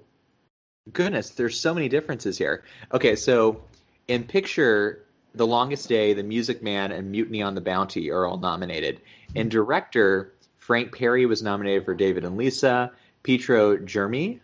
[0.93, 2.63] goodness, there's so many differences here.
[2.93, 3.63] Okay, so
[4.07, 5.03] in picture,
[5.35, 9.01] The Longest Day, The Music Man, and Mutiny on the Bounty are all nominated.
[9.35, 12.91] In director, Frank Perry was nominated for David and Lisa.
[13.23, 14.39] Pietro Germi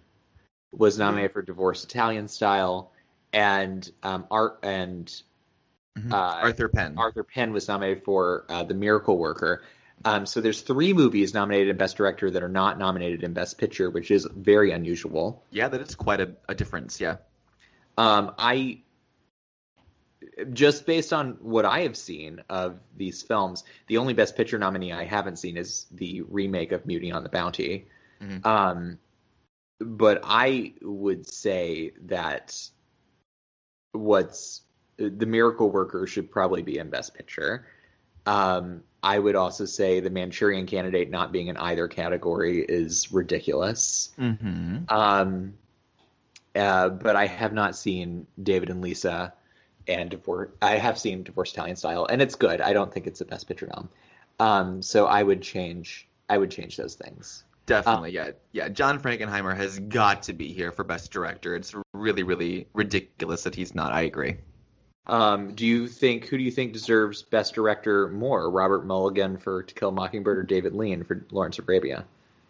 [0.72, 2.92] was nominated for Divorce Italian Style,
[3.32, 5.12] and um, Art and
[5.98, 6.12] Mhm.
[6.12, 6.96] uh, Arthur Penn.
[6.98, 9.62] Arthur Penn was nominated for uh, The Miracle Worker.
[10.06, 13.58] Um, so there's three movies nominated in Best Director that are not nominated in Best
[13.58, 15.44] Picture, which is very unusual.
[15.52, 17.00] yeah, that is quite a, a difference.
[17.00, 17.18] Yeah.
[17.98, 18.80] Um, I
[20.52, 24.92] just based on what I have seen of these films, the only Best Picture nominee
[24.92, 27.88] I haven't seen is the remake of Mutiny on the Bounty.
[28.22, 28.46] Mhm.
[28.46, 29.00] Um,
[29.80, 32.58] but I would say that
[33.92, 34.62] what's
[34.98, 37.66] the Miracle Worker should probably be in Best Picture.
[38.26, 44.12] Um, I would also say the Manchurian Candidate not being in either category is ridiculous.
[44.18, 44.86] Mm-hmm.
[44.88, 45.54] Um,
[46.56, 49.34] uh, but I have not seen David and Lisa
[49.88, 50.52] and Divorce.
[50.62, 52.62] I have seen Divorce Italian Style, and it's good.
[52.62, 53.90] I don't think it's the best picture film.
[54.40, 56.08] Um, so I would change.
[56.30, 57.44] I would change those things.
[57.66, 58.70] Definitely, yeah, yeah.
[58.70, 61.56] John Frankenheimer has got to be here for Best Director.
[61.56, 63.92] It's really, really ridiculous that he's not.
[63.92, 64.38] I agree.
[65.06, 69.64] Um, do you think who do you think deserves Best Director more, Robert Mulligan for
[69.64, 72.06] To Kill a Mockingbird or David Lean for Lawrence of Arabia?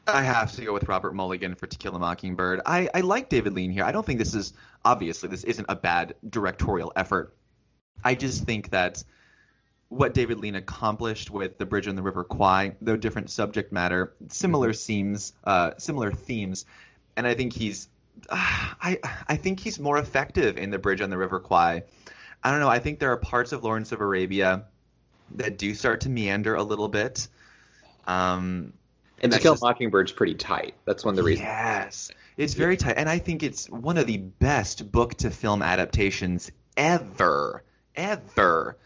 [0.05, 2.61] I have to go with Robert Mulligan for To Kill a Mockingbird.
[2.65, 3.85] I, I like David Lean here.
[3.85, 4.53] I don't think this is
[4.85, 7.33] obviously this isn't a bad directorial effort.
[8.03, 9.03] I just think that
[9.87, 14.13] what David Lean accomplished with The Bridge on the River Kwai, though different subject matter,
[14.29, 16.65] similar themes, uh, similar themes,
[17.15, 17.87] and I think he's,
[18.29, 18.35] uh,
[18.81, 21.83] I I think he's more effective in The Bridge on the River Kwai.
[22.43, 22.69] I don't know.
[22.69, 24.65] I think there are parts of Lawrence of Arabia
[25.35, 27.27] that do start to meander a little bit.
[28.05, 28.73] Um,
[29.21, 30.75] and To Kill a Mockingbird's pretty tight.
[30.85, 31.47] That's one of the reasons.
[31.47, 35.61] Yes, it's very tight, and I think it's one of the best book to film
[35.61, 37.63] adaptations ever,
[37.95, 38.77] ever.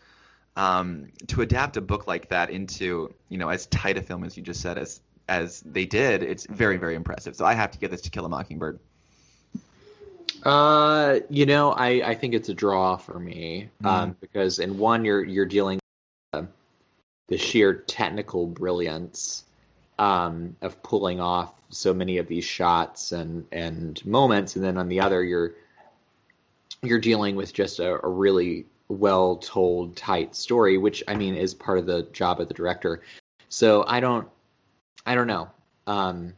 [0.55, 4.37] Um, to adapt a book like that into you know as tight a film as
[4.37, 7.35] you just said as as they did, it's very very impressive.
[7.35, 8.79] So I have to give this to Kill a Mockingbird.
[10.43, 13.87] Uh, you know, I, I think it's a draw for me mm.
[13.87, 15.79] um, because in one you're you're dealing
[16.33, 16.47] with uh,
[17.27, 19.43] the sheer technical brilliance
[19.99, 24.87] um, of pulling off so many of these shots and and moments, and then on
[24.87, 25.53] the other you're
[26.83, 31.53] you're dealing with just a, a really well told, tight story, which I mean is
[31.53, 33.01] part of the job of the director.
[33.49, 34.27] So I don't,
[35.05, 35.49] I don't know.
[35.85, 36.33] Um,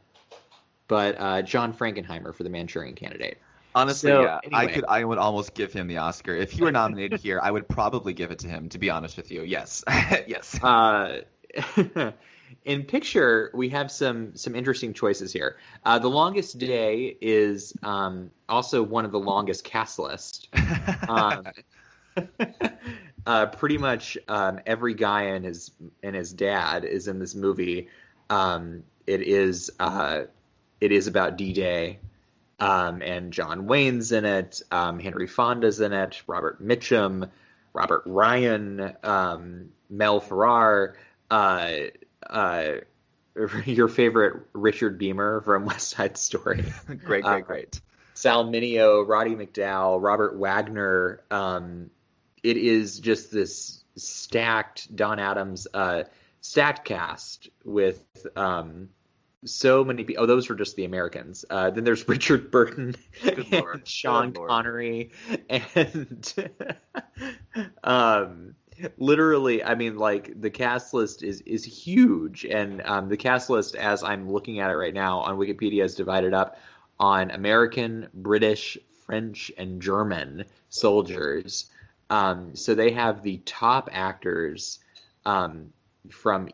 [0.87, 3.37] but uh, John Frankenheimer for the Manchurian Candidate.
[3.75, 4.63] Honestly, so, yeah, anyway.
[4.63, 7.39] I could, I would almost give him the Oscar if he were nominated here.
[7.41, 8.69] I would probably give it to him.
[8.69, 9.83] To be honest with you, yes,
[10.27, 10.61] yes.
[10.63, 11.21] Uh,
[12.65, 15.57] in picture, we have some some interesting choices here.
[15.85, 20.47] Uh, the longest day is um, also one of the longest cast list.
[21.07, 21.43] Um,
[23.25, 25.71] uh, pretty much um, every guy and his
[26.03, 27.87] and his dad is in this movie.
[28.29, 30.23] Um, it is uh,
[30.81, 31.99] it is about D Day,
[32.59, 34.61] um, and John Wayne's in it.
[34.71, 36.21] Um, Henry Fonda's in it.
[36.27, 37.29] Robert Mitchum,
[37.73, 40.95] Robert Ryan, um, Mel Ferrer.
[41.31, 41.71] Uh,
[42.29, 42.71] uh,
[43.65, 46.65] your favorite Richard Beymer from West Side Story.
[47.03, 47.81] great, great, great.
[48.13, 51.89] Sal Mineo, Roddy McDowall, Robert Wagner, um,
[52.43, 56.03] it is just this stacked Don Adams uh,
[56.41, 58.03] stacked cast with
[58.35, 58.89] um,
[59.45, 60.23] so many people.
[60.23, 61.45] Oh, those were just the Americans.
[61.49, 65.11] Uh, then there's Richard Burton and Sean Connery
[65.49, 66.33] and
[67.83, 68.55] um,
[68.97, 73.75] literally, I mean, like the cast list is is huge, and um, the cast list,
[73.75, 76.57] as I'm looking at it right now on Wikipedia, is divided up
[76.99, 81.69] on American, British, French, and German soldiers.
[82.09, 84.79] Um, so they have the top actors
[85.25, 85.71] um,
[86.09, 86.49] from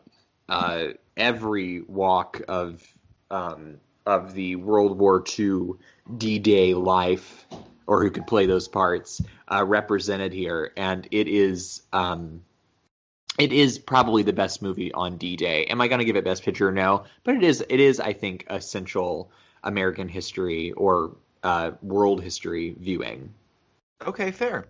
[0.48, 2.82] uh, every walk of
[3.30, 5.72] um, of the World War II
[6.16, 7.46] D-Day life,
[7.86, 12.42] or who could play those parts, uh, represented here, and it is um,
[13.38, 15.66] it is probably the best movie on D-Day.
[15.66, 16.70] Am I going to give it Best Picture?
[16.72, 19.30] No, but it is it is I think essential
[19.62, 23.34] American history or uh, world history viewing.
[24.06, 24.66] Okay, fair.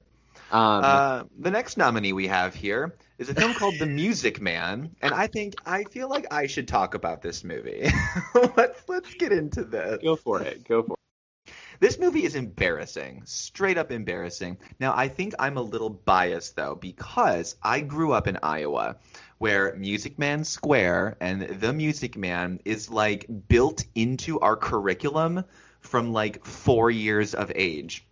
[0.52, 4.94] Um, uh, the next nominee we have here is a film called The Music Man,
[5.00, 7.88] and I think I feel like I should talk about this movie.
[8.56, 10.02] let's let's get into this.
[10.02, 10.64] Go for it.
[10.64, 11.52] Go for it.
[11.78, 14.58] This movie is embarrassing, straight up embarrassing.
[14.80, 18.96] Now, I think I'm a little biased though because I grew up in Iowa
[19.38, 25.44] where Music Man Square and The Music Man is like built into our curriculum
[25.80, 28.06] from like 4 years of age.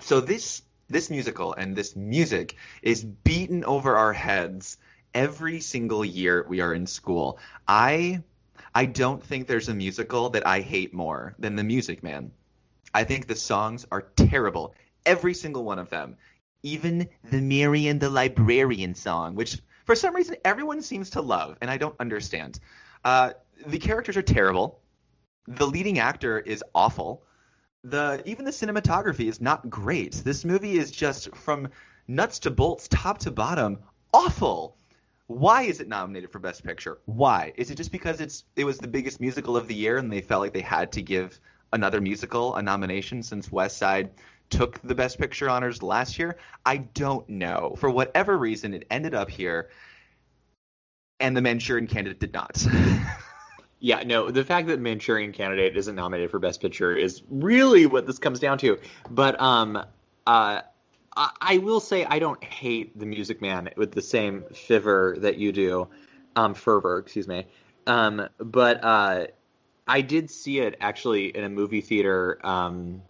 [0.00, 4.78] So this this musical and this music is beaten over our heads
[5.14, 7.38] every single year we are in school.
[7.66, 8.22] I
[8.74, 12.30] I don't think there's a musical that I hate more than The Music Man.
[12.92, 14.74] I think the songs are terrible,
[15.06, 16.16] every single one of them.
[16.62, 21.70] Even the Marian the Librarian song, which for some reason everyone seems to love, and
[21.70, 22.60] I don't understand.
[23.04, 23.32] Uh,
[23.66, 24.80] the characters are terrible.
[25.46, 27.22] The leading actor is awful
[27.90, 30.12] the even the cinematography is not great.
[30.12, 31.68] This movie is just from
[32.08, 33.78] nuts to bolts, top to bottom,
[34.12, 34.76] awful.
[35.28, 36.98] Why is it nominated for Best Picture?
[37.06, 37.52] Why?
[37.56, 40.20] Is it just because it's it was the biggest musical of the year and they
[40.20, 41.38] felt like they had to give
[41.72, 44.10] another musical a nomination since West Side
[44.50, 46.38] took the Best Picture honors last year?
[46.64, 47.74] I don't know.
[47.78, 49.68] For whatever reason, it ended up here,
[51.20, 52.64] and the Manchurian Candidate did not.
[53.78, 58.06] Yeah, no, the fact that Manchurian Candidate isn't nominated for Best Picture is really what
[58.06, 58.78] this comes down to.
[59.10, 59.76] But um,
[60.26, 60.60] uh,
[61.16, 65.36] I, I will say I don't hate The Music Man with the same fervor that
[65.36, 65.88] you do,
[66.36, 67.46] um, fervor, excuse me.
[67.86, 69.26] Um, but uh,
[69.86, 73.02] I did see it actually in a movie theater, um,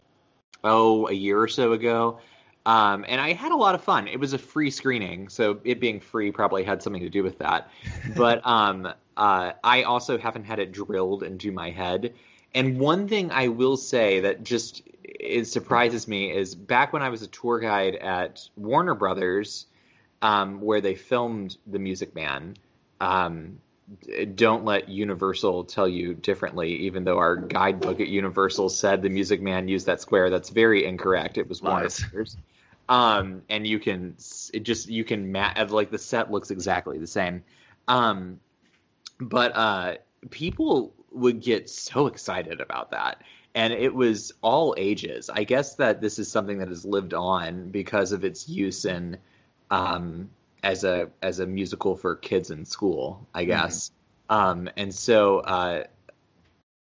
[0.65, 2.19] oh, a year or so ago.
[2.67, 4.09] Um, and I had a lot of fun.
[4.09, 7.39] It was a free screening, so it being free probably had something to do with
[7.39, 7.71] that.
[8.17, 12.15] But um, uh, I also haven't had it drilled into my head.
[12.55, 17.09] And one thing I will say that just it surprises me is back when I
[17.09, 19.67] was a tour guide at Warner Brothers,
[20.23, 22.57] um, where they filmed The Music Man.
[23.01, 23.61] Um,
[24.35, 29.41] don't let Universal tell you differently, even though our guidebook at Universal said the Music
[29.41, 30.29] Man used that square.
[30.29, 31.39] That's very incorrect.
[31.39, 32.01] It was Warner Lies.
[32.01, 32.37] Brothers.
[32.89, 34.17] Um, and you can
[34.55, 37.43] it just you can ma- like the set looks exactly the same.
[37.89, 38.41] Um,
[39.19, 39.95] but uh,
[40.31, 43.23] people would get so excited about that.
[43.55, 45.31] And it was all ages.
[45.31, 49.17] I guess that this is something that has lived on because of its use in
[49.71, 50.29] um,
[50.63, 53.91] as a as a musical for kids in school, I guess.
[54.29, 55.85] Um, and so uh,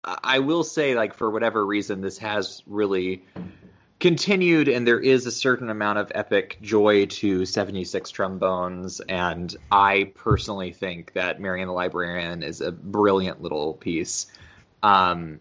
[0.04, 3.24] I I will say, like for whatever reason, this has really
[4.00, 9.00] continued, and there is a certain amount of epic joy to 76 trombones.
[9.00, 14.28] And I personally think that Marian the Librarian is a brilliant little piece.
[14.84, 15.40] Um,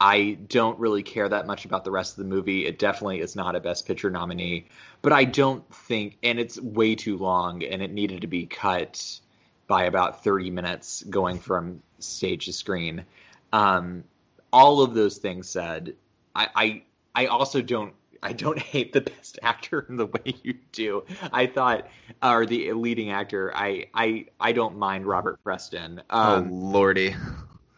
[0.00, 2.66] I don't really care that much about the rest of the movie.
[2.66, 4.66] It definitely is not a Best Picture nominee,
[5.00, 9.20] but I don't think, and it's way too long, and it needed to be cut
[9.66, 13.06] by about 30 minutes going from stage to screen.
[13.52, 14.04] Um,
[14.52, 15.94] all of those things said,
[16.34, 16.82] I, I
[17.16, 21.04] I also don't I don't hate the best actor in the way you do.
[21.32, 21.88] I thought,
[22.22, 23.52] or the leading actor.
[23.54, 26.02] I I I don't mind Robert Preston.
[26.10, 27.16] Um, oh lordy.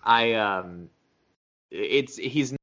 [0.05, 0.91] I um,
[1.71, 2.59] it's he's not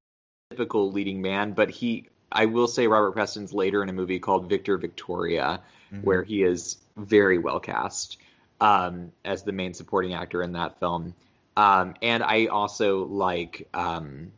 [0.52, 2.10] a typical leading man, but he.
[2.32, 5.62] I will say Robert Preston's later in a movie called Victor Victoria,
[5.94, 6.04] Mhm.
[6.04, 8.18] where he is very well cast
[8.60, 11.14] um, as the main supporting actor in that film.
[11.56, 14.32] Um, and I also like um,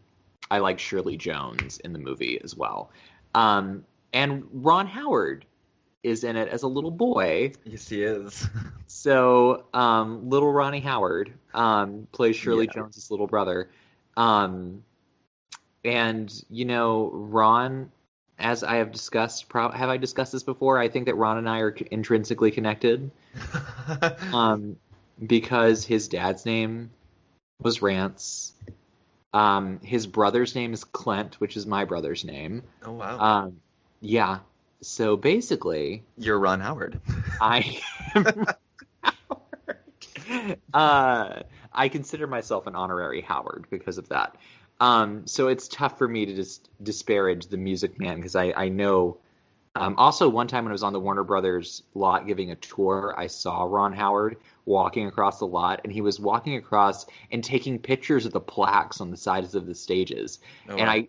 [0.50, 2.92] I like Shirley Jones in the movie as well.
[3.36, 5.46] Um, and Ron Howard
[6.04, 7.52] is in it as a little boy.
[7.66, 8.48] Yes, he is.
[8.90, 12.82] So um, little Ronnie Howard um, plays Shirley Yeah.
[12.82, 13.70] Jones's little brother.
[14.16, 14.84] Um,
[15.84, 17.92] and you know Ron,
[18.40, 20.80] as I have discussed, pro- have I discussed this before?
[20.80, 23.12] I think that Ron and I are intrinsically connected
[24.34, 24.78] um,
[25.24, 26.90] because his dad's name
[27.62, 28.54] was Rance.
[29.38, 32.64] Um, his brother's name is Clint, which is my brother's name.
[32.84, 33.20] oh wow.
[33.20, 33.58] Um,
[34.02, 34.40] yeah.
[34.82, 37.00] So basically, You're Ron Howard.
[37.40, 37.80] I
[38.16, 38.26] am
[39.04, 40.60] Howard.
[40.74, 44.36] Uh, I consider myself an honorary Howard because of that.
[44.80, 48.70] Um, so it's tough for me to just disparage the Music Man because I, I
[48.70, 49.18] know.
[49.80, 53.14] Um, also, one time when I was on the Warner Brothers lot giving a tour,
[53.18, 57.80] I saw Ron Howard walking across the lot, and he was walking across and taking
[57.80, 60.40] pictures of the plaques on the sides of the stages.
[60.70, 60.92] Oh, and wow.
[60.92, 61.08] I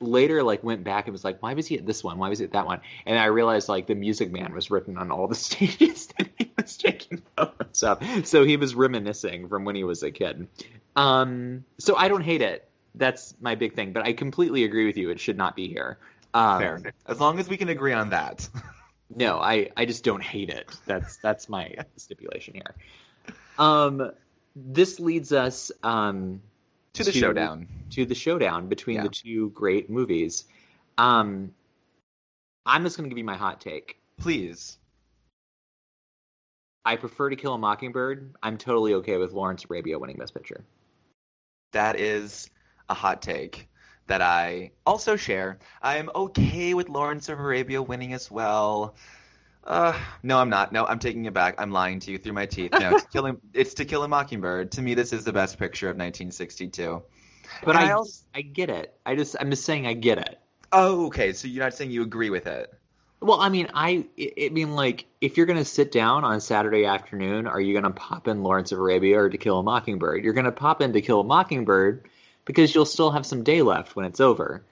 [0.00, 2.18] later like went back and was like, why was he at this one?
[2.18, 2.80] Why was he at that one?
[3.06, 6.52] And I realized like the Music Man was written on all the stages that he
[6.56, 8.26] was taking photos of.
[8.26, 10.48] So he was reminiscing from when he was a kid.
[10.96, 12.68] Um, so I don't hate it.
[12.94, 13.92] That's my big thing.
[13.92, 15.10] But I completely agree with you.
[15.10, 15.98] It should not be here.
[16.34, 16.82] Um, Fair.
[17.06, 18.48] As long as we can agree on that.
[19.14, 20.68] no, I, I just don't hate it.
[20.86, 22.74] That's that's my stipulation here.
[23.58, 24.12] Um,
[24.54, 26.42] this leads us um,
[26.94, 27.68] to the showdown.
[27.90, 29.02] to the showdown between Yeah.
[29.04, 30.44] the two great movies.
[30.96, 31.52] Um,
[32.66, 33.98] I'm just going to give you my hot take.
[34.18, 34.78] Please.
[36.84, 38.34] I prefer To Kill a Mockingbird.
[38.42, 40.64] I'm totally okay with Lawrence Arabia winning Best Picture.
[41.72, 42.48] That is
[42.88, 43.68] a hot take
[44.08, 45.58] that I also share.
[45.82, 48.96] I'm okay with Lawrence of Arabia winning as well.
[49.64, 50.72] Uh, no, I'm not.
[50.72, 51.54] No, I'm taking it back.
[51.58, 52.72] I'm lying to you through my teeth.
[52.72, 54.72] No, to kill him, it's To Kill a Mockingbird.
[54.72, 57.02] To me, this is the best picture of 1962.
[57.64, 58.94] But I, I also- I get it.
[59.06, 60.38] I just I'm just saying I get it.
[60.72, 61.32] Oh, okay.
[61.32, 62.72] So you're not saying you agree with it?
[63.20, 66.84] Well, I mean, I I I mean, like, if you're gonna sit down on Saturday
[66.86, 70.22] afternoon, are you gonna pop in Lawrence of Arabia or To Kill a Mockingbird?
[70.24, 72.08] You're gonna pop in To Kill a Mockingbird
[72.48, 74.62] because you'll still have some day left when it's over.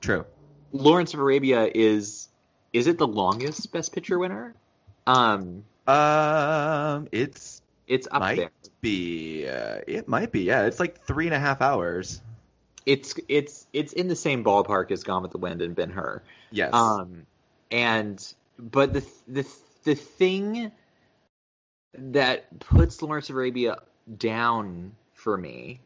[0.00, 0.24] True.
[0.72, 2.28] Lawrence of Arabia is
[2.72, 4.54] is it the longest Best Picture winner?
[5.06, 8.50] Um, Um, it's it's up might there.
[8.80, 9.48] be.
[9.48, 10.42] Uh, it might be.
[10.42, 12.20] Yeah, it's like three and a half hours.
[12.86, 16.22] It's it's it's in the same ballpark as Gone with the Wind and Ben Hur.
[16.52, 16.72] Yes.
[16.72, 17.26] Um,
[17.70, 18.24] and
[18.58, 19.46] but the the
[19.82, 20.70] the thing
[21.94, 23.78] that puts Lawrence of Arabia
[24.16, 25.80] down for me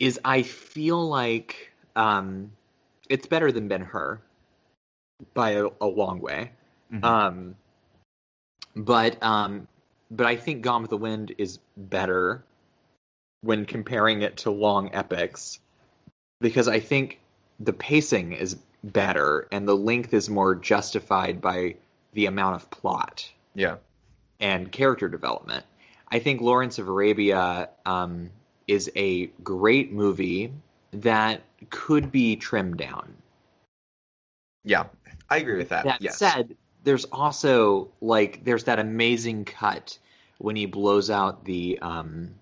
[0.00, 2.50] is I feel like um,
[3.08, 4.20] it's better than Ben Hur
[5.34, 6.50] by a, a long way.
[6.92, 7.04] Mhm.
[7.04, 7.54] Um,
[8.74, 9.68] but um,
[10.10, 12.42] but I think Gone with the Wind is better
[13.42, 15.60] when comparing it to long epics
[16.40, 17.20] because I think
[17.60, 21.76] the pacing is better, and the length is more justified by
[22.14, 23.76] the amount of plot Yeah.
[24.40, 25.64] and character development.
[26.08, 28.30] I think Lawrence of Arabia um,
[28.70, 30.52] is a great movie
[30.92, 33.12] that could be trimmed down.
[34.64, 34.84] Yeah.
[35.28, 35.84] I agree with that.
[35.84, 36.18] That yes.
[36.18, 39.98] said, there's also like there's that amazing cut
[40.38, 42.34] when he blows out the um,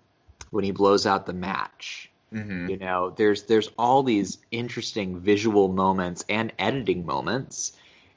[0.51, 2.11] when he blows out the match.
[2.31, 7.73] hmm You know, there's there's all these interesting visual moments and editing moments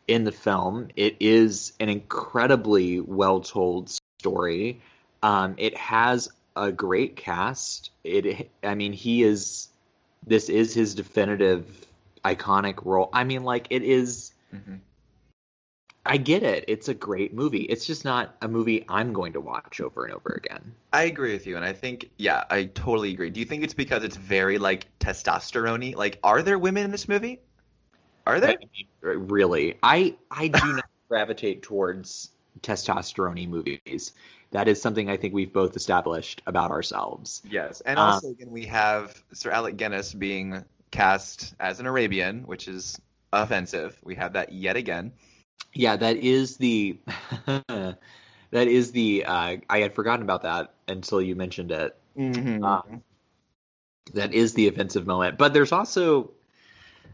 [0.07, 0.89] in the film.
[0.95, 3.89] It is an incredibly well told
[4.20, 4.82] story.
[5.24, 7.91] Um, it has a great cast.
[8.03, 9.69] It, I mean, he is.
[10.25, 11.87] This is his definitive
[12.23, 13.09] iconic role.
[13.13, 14.33] I mean, like it is.
[14.51, 14.75] hmm
[16.05, 16.65] I get it.
[16.67, 17.61] It's a great movie.
[17.61, 20.73] It's just not a movie I'm going to watch over and over again.
[20.91, 23.29] I agree with you, and I think, yeah, I totally agree.
[23.29, 27.07] Do you think it's because it's very like testosterone Like, are there women in this
[27.07, 27.39] movie?
[28.25, 28.49] Are there?
[28.49, 32.31] I mean, really, I I do not gravitate towards
[32.61, 34.13] testosterone movies.
[34.51, 37.41] That is something I think we've both established about ourselves.
[37.49, 42.43] Yes, and Um, also again we have Sir Alec Guinness being cast as an Arabian,
[42.43, 42.99] which is
[43.31, 43.97] offensive.
[44.03, 45.13] We have that yet again.
[45.73, 46.97] Yeah, that is the
[47.47, 47.97] that
[48.51, 51.95] is the uh, I had forgotten about that until you mentioned it.
[52.17, 52.63] Mm-hmm.
[52.63, 53.03] Um,
[54.13, 55.37] that is the offensive moment.
[55.37, 56.31] But there's also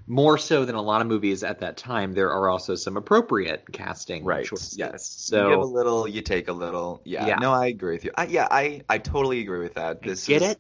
[0.08, 2.14] more so than a lot of movies at that time.
[2.14, 4.46] There are also some appropriate casting Right.
[4.46, 4.78] choices.
[4.78, 5.30] Yes.
[5.32, 7.02] you give a little, you take a little.
[7.04, 7.28] Yeah.
[7.28, 7.36] Yeah.
[7.36, 8.12] No, I agree with you.
[8.16, 10.02] I, yeah, I, I totally agree with that.
[10.02, 10.60] This get is, it?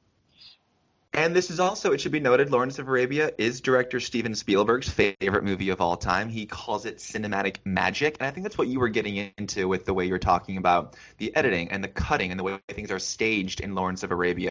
[1.13, 4.89] And this is also, it should be noted, Lawrence of Arabia is director Steven Spielberg's
[4.89, 6.29] favorite movie of all time.
[6.29, 8.17] He calls it cinematic magic.
[8.19, 10.95] And I think that's what you were getting into with the way you're talking about
[11.17, 14.49] the editing and the cutting and the way things are staged in Lawrence of Arabia.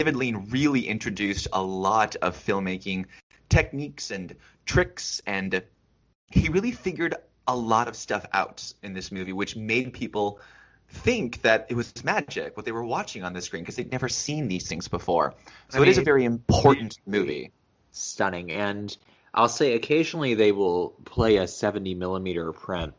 [0.00, 3.06] David Lean really introduced a lot of filmmaking
[3.52, 4.34] techniques and
[4.64, 5.62] tricks, and
[6.30, 7.14] he really figured
[7.46, 10.40] a lot of stuff out in this movie, which made people
[10.88, 14.08] think that it was magic what they were watching on the screen because they'd never
[14.08, 15.34] seen these things before.
[15.68, 17.50] So I it is a very important movie.
[17.90, 18.50] Stunning.
[18.50, 18.96] And
[19.34, 22.94] I'll say occasionally they will play a 70 millimeter print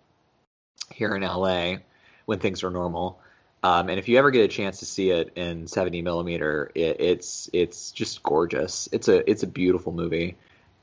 [0.91, 1.77] here in LA
[2.25, 3.21] when things are normal.
[3.63, 6.99] Um, and if you ever get a chance to see it in 70 millimeter, it,
[6.99, 8.89] it's it's just gorgeous.
[8.91, 10.35] It's a it's a beautiful movie.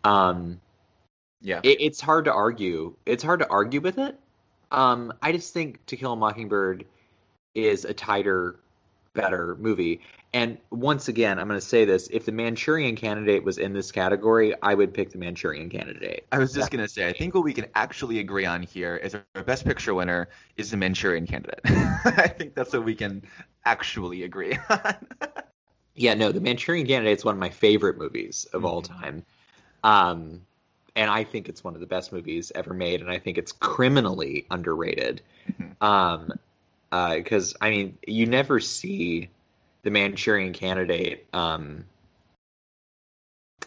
[0.02, 0.60] Um,
[1.42, 1.60] Yeah.
[1.62, 2.94] it, it's hard to argue.
[3.04, 4.18] It's hard to argue with it.
[4.70, 6.86] Um, I just think To Kill a Mockingbird
[7.54, 8.56] is a tighter,
[9.14, 10.00] better movie.
[10.32, 13.90] And once again, I'm going to say this: if the Manchurian Candidate was in this
[13.90, 16.24] category, I would pick the Manchurian Candidate.
[16.32, 18.96] I was just going to say, I think what we can actually agree on here
[18.96, 21.46] is our best picture winner is the Manchurian candidate.
[22.04, 23.22] I think that's what we can
[23.64, 24.94] actually agree on.
[25.94, 28.88] Yeah, no, the Manchurian Candidate is one of my favorite movies of all Mhm.
[28.88, 29.24] time.
[29.82, 30.40] Um,
[30.96, 33.52] and I think it's one of the best movies ever made, and I think it's
[33.52, 35.22] criminally underrated.
[35.48, 35.82] Mhm.
[35.82, 36.32] Um,
[36.90, 39.30] because I mean, you never see
[39.82, 41.26] the Manchurian Candidate.
[41.32, 41.84] Um,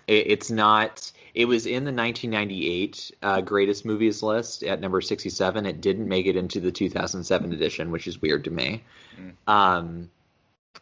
[0.08, 1.12] it, it's not.
[1.34, 5.66] It was in the 1998 uh, greatest movies list at number 67.
[5.66, 8.84] It didn't make it into the 2007 edition, which is weird to me.
[9.20, 9.52] Mm.
[9.52, 10.12] Um,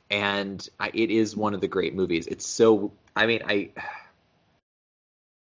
[0.09, 2.27] and I, it is one of the great movies.
[2.27, 2.91] It's so.
[3.15, 3.69] I mean, I.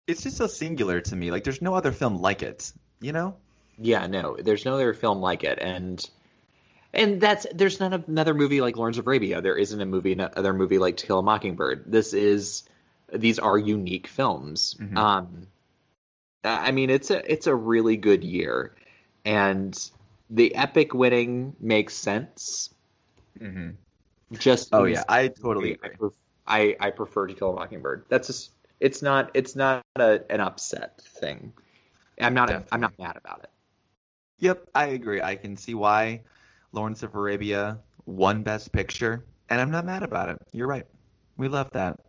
[0.07, 1.31] it's just so singular to me.
[1.31, 3.35] Like, there's no other film like it, you know?
[3.81, 6.03] Yeah, no, there's no other film like it, and
[6.93, 9.41] and that's there's not another movie like Lawrence of Arabia.
[9.41, 11.83] There isn't a movie, another movie like To Kill a Mockingbird.
[11.87, 12.63] This is
[13.13, 14.75] these are unique films.
[14.79, 14.97] Mhm.
[14.97, 15.47] Um,
[16.43, 18.73] I mean, it's a it's a really good year,
[19.25, 19.77] and
[20.29, 22.73] the epic winning makes sense.
[23.39, 23.71] Mm-hmm.
[24.33, 26.13] Just Oh, yeah, I totally I, pref-
[26.47, 28.05] I I prefer To Kill a Mockingbird.
[28.09, 31.53] That's just it's not it's not a, an upset thing.
[32.19, 33.49] I'm not I'm not mad about it.
[34.39, 35.21] Yep, I agree.
[35.21, 36.21] I can see why
[36.71, 40.37] Lawrence of Arabia won Best Picture, and I'm not mad about it.
[40.51, 40.85] You're right.
[41.37, 41.99] We love that.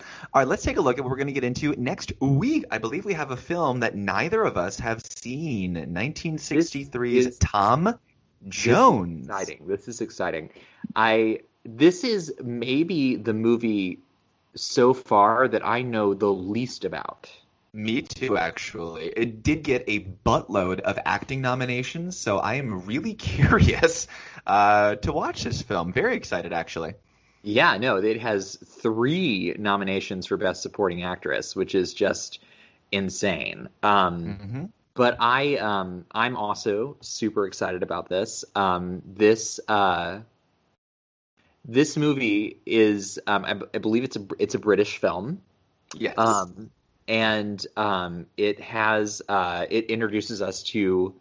[0.00, 2.64] All right, let's take a look at what we're going to get into next week.
[2.70, 7.98] I believe we have a film that neither of us have seen 1963's is- Tom
[8.48, 9.26] Jones.
[9.26, 9.66] exciting.
[9.66, 10.50] This is exciting.
[10.94, 13.98] I this is maybe the movie
[14.54, 17.28] so far that I know the least about.
[17.76, 19.06] Me too, actually.
[19.16, 24.08] It did get a buttload of acting nominations, so I am really curious
[24.46, 25.92] uh, to watch this film.
[25.92, 26.94] Very excited, actually.
[27.42, 32.40] Yeah, no, it has three nominations for Best Supporting Actress, which is just
[32.90, 33.68] insane.
[33.82, 34.64] Um, Mm-hmm.
[34.94, 38.44] but I um, I'm also super excited about this.
[38.54, 40.20] Um, this uh,
[41.64, 45.42] this movie is um, I, b- I believe it's a it's a British film.
[45.94, 46.16] Yes.
[46.16, 46.70] Um,
[47.08, 51.14] and um, it has uh, it introduces us to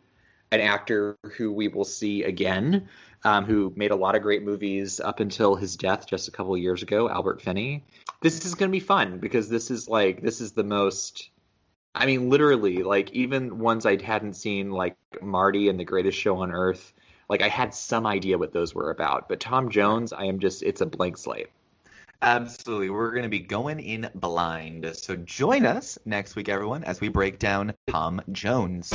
[0.52, 2.88] an actor who we will see again,
[3.24, 6.54] um, who made a lot of great movies up until his death just a couple
[6.54, 7.84] of years ago, Albert Finney.
[8.22, 11.30] This is going to be fun because this is like this is the most.
[11.94, 16.38] I mean, literally, like even ones I hadn't seen, like Marty and The Greatest Show
[16.38, 16.94] on Earth.
[17.30, 20.62] Like I had some idea what those were about, but Tom Jones, I am just
[20.62, 21.50] it's a blank slate.
[22.22, 22.90] Absolutely.
[22.90, 24.92] We're going to be going in blind.
[24.96, 28.94] So join us next week, everyone, as we break down Tom Jones.